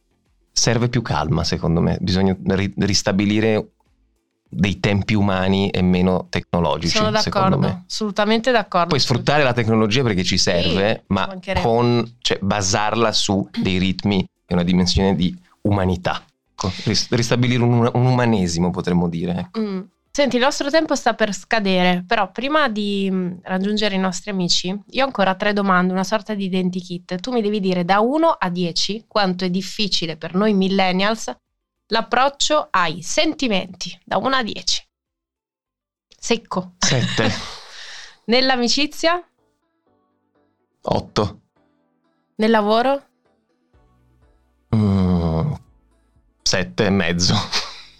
serve 0.52 0.88
più 0.88 1.02
calma 1.02 1.44
secondo 1.44 1.80
me. 1.80 1.96
Bisogna 2.00 2.36
ri- 2.48 2.74
ristabilire 2.78 3.70
dei 4.56 4.78
tempi 4.78 5.14
umani 5.14 5.70
e 5.70 5.82
meno 5.82 6.26
tecnologici, 6.30 6.96
Sono 6.96 7.10
d'accordo, 7.10 7.58
me. 7.58 7.84
assolutamente 7.88 8.52
d'accordo. 8.52 8.88
Puoi 8.88 9.00
sfruttare 9.00 9.42
la 9.42 9.52
tecnologia 9.52 10.02
perché 10.02 10.22
ci 10.22 10.38
serve, 10.38 10.94
ci 10.96 11.02
ma 11.08 11.36
con, 11.60 12.16
cioè, 12.20 12.38
basarla 12.40 13.10
su 13.12 13.48
dei 13.60 13.78
ritmi 13.78 14.24
e 14.46 14.54
una 14.54 14.62
dimensione 14.62 15.16
di 15.16 15.36
umanità. 15.62 16.22
Ecco, 16.52 16.70
ris- 16.84 17.08
Ristabilire 17.10 17.62
un, 17.64 17.90
un 17.94 18.06
umanesimo, 18.06 18.70
potremmo 18.70 19.08
dire. 19.08 19.34
ecco. 19.38 19.60
Mm. 19.60 19.80
Senti, 20.16 20.36
il 20.36 20.42
nostro 20.42 20.70
tempo 20.70 20.94
sta 20.94 21.14
per 21.14 21.34
scadere, 21.34 22.04
però 22.06 22.30
prima 22.30 22.68
di 22.68 23.08
mm, 23.10 23.38
raggiungere 23.42 23.96
i 23.96 23.98
nostri 23.98 24.30
amici, 24.30 24.68
io 24.68 25.02
ho 25.02 25.06
ancora 25.06 25.34
tre 25.34 25.52
domande, 25.52 25.92
una 25.92 26.04
sorta 26.04 26.34
di 26.34 26.44
identikit. 26.44 27.16
Tu 27.20 27.32
mi 27.32 27.42
devi 27.42 27.58
dire 27.58 27.84
da 27.84 27.98
1 27.98 28.28
a 28.28 28.48
10 28.48 29.06
quanto 29.08 29.44
è 29.44 29.50
difficile 29.50 30.16
per 30.16 30.34
noi 30.36 30.54
millennials 30.54 31.34
l'approccio 31.88 32.68
ai 32.70 33.02
sentimenti, 33.02 34.00
da 34.04 34.18
1 34.18 34.36
a 34.36 34.42
10. 34.44 34.88
Secco. 36.16 36.74
Sette, 36.78 37.28
Nell'amicizia? 38.26 39.20
otto, 40.82 41.40
Nel 42.36 42.50
lavoro? 42.50 43.02
mm, 44.76 45.52
sette 46.40 46.86
e 46.86 46.90
mezzo. 46.90 47.34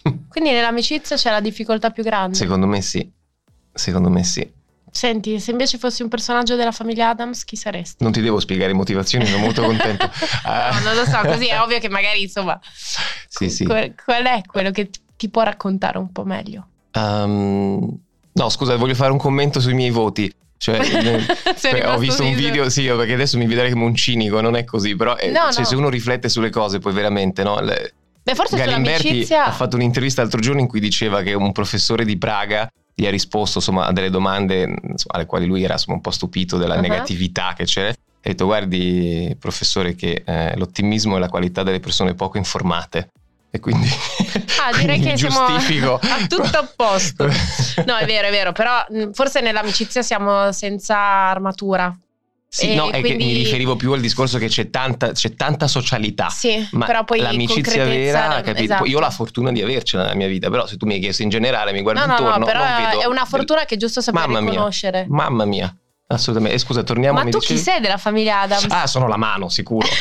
Quindi 0.29 0.51
nell'amicizia 0.51 1.17
c'è 1.17 1.31
la 1.31 1.41
difficoltà 1.41 1.91
più 1.91 2.03
grande. 2.03 2.37
Secondo 2.37 2.67
me 2.67 2.83
sì. 2.83 3.11
Secondo 3.73 4.11
me 4.11 4.23
sì. 4.25 4.49
Senti, 4.91 5.41
se 5.41 5.51
invece 5.51 5.77
fossi 5.77 6.03
un 6.03 6.09
personaggio 6.09 6.55
della 6.55 6.71
famiglia 6.71 7.09
Adams, 7.09 7.43
chi 7.45 7.57
saresti? 7.57 8.05
Non 8.05 8.13
ti 8.13 8.21
devo 8.21 8.39
spiegare 8.39 8.73
motivazioni, 8.73 9.27
sono 9.27 9.39
molto 9.39 9.63
contento. 9.63 10.09
No, 10.45 10.81
non 10.85 10.95
lo 10.95 11.05
so, 11.05 11.19
così 11.25 11.47
è 11.49 11.61
ovvio 11.61 11.81
che 11.81 11.89
magari, 11.89 12.23
insomma, 12.23 12.61
sì, 13.29 13.51
sì. 13.51 13.65
qual, 13.65 13.93
qual 14.05 14.25
è 14.25 14.43
quello 14.47 14.71
che 14.71 14.91
ti- 15.17 15.29
può 15.29 15.43
raccontare 15.43 15.99
un 15.99 16.13
po' 16.13 16.23
meglio? 16.25 16.69
Um, 16.93 17.99
no, 18.33 18.49
scusa, 18.51 18.77
voglio 18.77 18.95
fare 18.95 19.11
un 19.11 19.19
commento 19.19 19.59
sui 19.59 19.75
miei 19.75 19.91
voti. 19.91 20.33
Cioè, 20.57 20.79
eh, 20.79 21.27
Beh, 21.73 21.87
ho 21.87 21.99
visto 21.99 22.23
un 22.23 22.35
video, 22.35 22.69
sì, 22.69 22.87
perché 22.87 23.15
adesso 23.15 23.37
mi 23.37 23.47
vedrei 23.47 23.73
come 23.73 23.87
un 23.87 23.95
cinico, 23.97 24.41
non 24.41 24.55
è 24.55 24.63
così, 24.65 24.95
però 24.95 25.17
eh, 25.17 25.31
No, 25.31 25.51
cioè, 25.51 25.63
no. 25.63 25.67
se 25.67 25.75
uno 25.75 25.89
riflette 25.89 26.29
sulle 26.29 26.51
cose, 26.51 26.79
poi 26.79 26.93
veramente, 26.93 27.43
no? 27.43 27.59
Le- 27.61 27.95
Beh, 28.25 28.35
forse 28.35 28.57
Galimberti 28.57 29.01
sull'amicizia... 29.03 29.45
ha 29.45 29.53
fatto 29.53 29.77
un'intervista 29.77 30.23
l'altro 30.23 30.41
giorno 30.41 30.61
in 30.61 30.67
cui 30.67 30.81
diceva 30.81 31.21
che 31.23 31.35
un 31.35 31.53
professore 31.53 32.05
di 32.05 32.17
Praga 32.17 32.67
gli 32.95 33.07
ha 33.07 33.11
risposto 33.11 33.59
insomma, 33.59 33.87
a 33.87 33.93
delle 33.93 34.09
domande 34.11 34.63
insomma, 34.63 35.15
alle 35.15 35.27
quali 35.27 35.47
lui 35.47 35.63
era 35.63 35.75
insomma, 35.75 35.97
un 35.97 36.03
po' 36.03 36.11
stupito 36.11 36.57
della 36.57 36.75
Uh-huh. 36.77 36.81
negatività 36.81 37.53
che 37.57 37.65
c'è. 37.65 37.89
Ha 37.89 37.95
detto, 38.31 38.47
guardi, 38.47 39.37
professore, 39.39 39.95
che 39.95 40.23
eh, 40.25 40.57
l'ottimismo 40.57 41.17
è 41.17 41.19
la 41.19 41.29
qualità 41.29 41.63
delle 41.63 41.81
persone 41.81 42.15
poco 42.15 42.39
informate. 42.39 43.11
E 43.51 43.61
quindi, 43.61 43.87
Ah, 44.65 44.71
direi 44.79 44.99
quindi 44.99 45.11
che 45.11 45.17
siamo 45.31 45.47
giustifico. 45.47 45.95
a 46.01 46.27
tutto 46.27 46.59
a 46.59 46.73
posto. 46.75 47.27
No, 47.85 47.97
è 47.97 48.07
vero, 48.07 48.29
è 48.29 48.31
vero, 48.31 48.53
però 48.53 48.83
forse 49.13 49.41
nell'amicizia 49.43 50.01
siamo 50.01 50.51
senza 50.53 50.97
armatura. 50.97 51.95
Sì, 52.55 52.71
E 52.71 52.75
no, 52.77 52.89
è 52.91 52.93
che 52.93 53.01
quindi- 53.01 53.25
mi 53.25 53.33
riferivo 53.33 53.75
più 53.75 53.91
al 53.95 54.01
discorso 54.01 54.39
che 54.39 54.47
c'è 54.47 54.71
tanta, 54.71 55.11
c'è 55.11 55.35
tanta 55.35 55.67
socialità. 55.67 56.29
Sì, 56.29 56.65
Ma 56.71 56.87
però 56.87 57.03
poi 57.03 57.19
l'amicizia 57.19 57.85
vera, 57.85 58.43
capito? 58.43 58.63
esatto. 58.63 58.87
Io 58.87 58.99
ho 58.99 59.01
la 59.01 59.11
fortuna 59.11 59.51
di 59.51 59.61
avercela 59.61 60.05
nella 60.05 60.15
mia 60.15 60.29
vita, 60.29 60.49
però 60.51 60.65
se 60.65 60.77
tu 60.77 60.87
mi 60.87 60.95
hai 60.95 61.01
chiesto 61.01 61.23
in 61.23 61.31
generale, 61.31 61.73
mi 61.73 61.83
guardi 61.83 61.99
No, 62.03 62.07
no, 62.07 62.13
intorno, 62.13 62.39
no, 62.39 62.45
però 62.45 62.61
non 62.61 62.77
vedo 62.77 63.01
è 63.01 63.07
una 63.07 63.23
del- 63.23 63.27
fortuna 63.27 63.65
che 63.65 63.75
è 63.75 63.77
giusto 63.77 64.01
saper 64.01 64.21
Mamma 64.29 64.41
mia. 64.41 64.51
riconoscere. 64.51 65.05
Mamma 65.09 65.45
mia, 65.45 65.77
assolutamente. 66.07 66.57
E 66.57 66.59
scusa, 66.61 66.83
torniamo 66.83 67.19
Ma 67.23 67.25
tu 67.25 67.39
chi 67.39 67.55
dicevi? 67.55 67.61
sei 67.61 67.81
della 67.81 67.97
famiglia 67.99 68.41
Adams? 68.41 68.67
Ah, 68.69 68.87
sono 68.87 69.07
la 69.09 69.17
mano, 69.17 69.49
sicuro. 69.49 69.87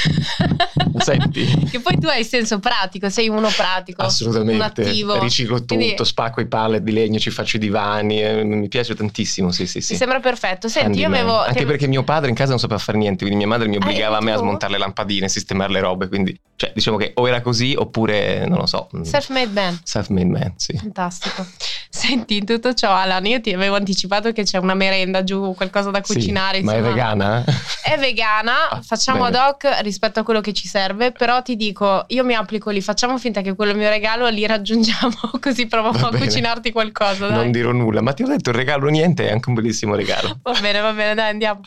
Senti. 0.99 1.67
che 1.69 1.79
poi 1.79 1.97
tu 1.99 2.07
hai 2.07 2.21
il 2.21 2.25
senso 2.25 2.59
pratico, 2.59 3.09
sei 3.09 3.27
uno 3.29 3.49
pratico. 3.49 4.01
Assolutamente, 4.03 4.53
Un 4.53 4.61
attivo. 4.61 5.19
riciclo 5.19 5.59
tutto, 5.59 5.75
Quindi- 5.75 5.95
spacco 6.05 6.39
i 6.41 6.47
pallet 6.47 6.81
di 6.81 6.91
legno, 6.91 7.19
ci 7.19 7.29
faccio 7.29 7.57
i 7.57 7.59
divani, 7.59 8.21
eh, 8.21 8.43
mi 8.43 8.67
piace 8.67 8.95
tantissimo, 8.95 9.51
sì 9.51 9.65
sì 9.67 9.81
sì. 9.81 9.93
Mi 9.93 9.97
sembra 9.97 10.19
perfetto. 10.19 10.67
Senti, 10.67 10.99
io 10.99 11.05
Handyman. 11.07 11.29
avevo. 11.29 11.43
Anche 11.43 11.65
perché 11.65 11.87
mio 11.87 12.03
padre 12.03 12.29
in 12.29 12.35
casa 12.35 12.51
non 12.51 12.59
sapeva 12.59 12.79
fare 12.79 12.97
niente, 12.97 13.19
quindi 13.25 13.35
mia 13.37 13.47
madre 13.47 13.67
mi 13.67 13.75
Ah, 13.75 13.79
obbligava 13.83 14.17
a 14.17 14.21
me 14.21 14.31
a 14.31 14.37
smontare 14.37 14.73
le 14.73 14.77
lampadine, 14.79 15.27
sistemare 15.27 15.71
le 15.71 15.79
robe, 15.79 16.07
quindi 16.07 16.39
cioè, 16.55 16.71
diciamo 16.73 16.97
che 16.97 17.11
o 17.15 17.27
era 17.27 17.41
così 17.41 17.73
oppure 17.77 18.45
non 18.47 18.59
lo 18.59 18.65
so. 18.65 18.87
mm, 18.95 19.01
Self-made 19.01 19.51
man. 19.51 19.79
Self-made 19.83 20.29
man, 20.29 20.53
sì. 20.57 20.77
Fantastico. 20.77 21.45
Senti, 22.05 22.35
in 22.35 22.45
tutto 22.45 22.73
ciò, 22.73 22.91
Alan, 22.91 23.25
io 23.25 23.39
ti 23.39 23.53
avevo 23.53 23.75
anticipato 23.77 24.33
che 24.33 24.43
c'è 24.43 24.57
una 24.57 24.73
merenda 24.73 25.23
giù, 25.23 25.53
qualcosa 25.55 25.89
da 25.89 26.01
Sì, 26.03 26.15
cucinare. 26.15 26.61
ma 26.61 26.73
è 26.75 26.81
vegana? 26.81 27.43
È 27.81 27.97
vegana, 27.97 28.69
Ah, 28.71 28.81
facciamo 28.81 29.23
bene. 29.23 29.37
ad 29.37 29.47
hoc 29.47 29.77
rispetto 29.83 30.19
a 30.19 30.23
quello 30.23 30.41
che 30.41 30.51
ci 30.51 30.67
serve, 30.67 31.13
però 31.13 31.41
ti 31.41 31.55
dico, 31.55 32.03
io 32.09 32.25
mi 32.25 32.33
applico 32.33 32.71
lì, 32.71 32.81
facciamo 32.81 33.17
finta 33.17 33.39
che 33.39 33.55
quello 33.55 33.71
è 33.71 33.73
il 33.75 33.79
mio 33.79 33.89
regalo, 33.89 34.27
li 34.27 34.45
raggiungiamo, 34.45 35.13
così 35.39 35.65
proviamo 35.67 35.97
Va 35.97 36.07
a 36.07 36.11
bene. 36.11 36.25
cucinarti 36.25 36.71
qualcosa. 36.73 37.27
Dai. 37.27 37.35
Non 37.37 37.51
dirò 37.51 37.71
nulla, 37.71 38.01
ma 38.01 38.11
ti 38.11 38.23
ho 38.23 38.27
detto 38.27 38.49
il 38.49 38.55
regalo 38.57 38.89
niente, 38.89 39.29
è 39.29 39.31
anche 39.31 39.47
un 39.47 39.55
bellissimo 39.55 39.95
regalo. 39.95 40.39
Va 40.43 40.57
bene, 40.59 40.81
va 40.81 40.91
bene, 40.91 41.15
dai, 41.15 41.29
andiamo. 41.29 41.61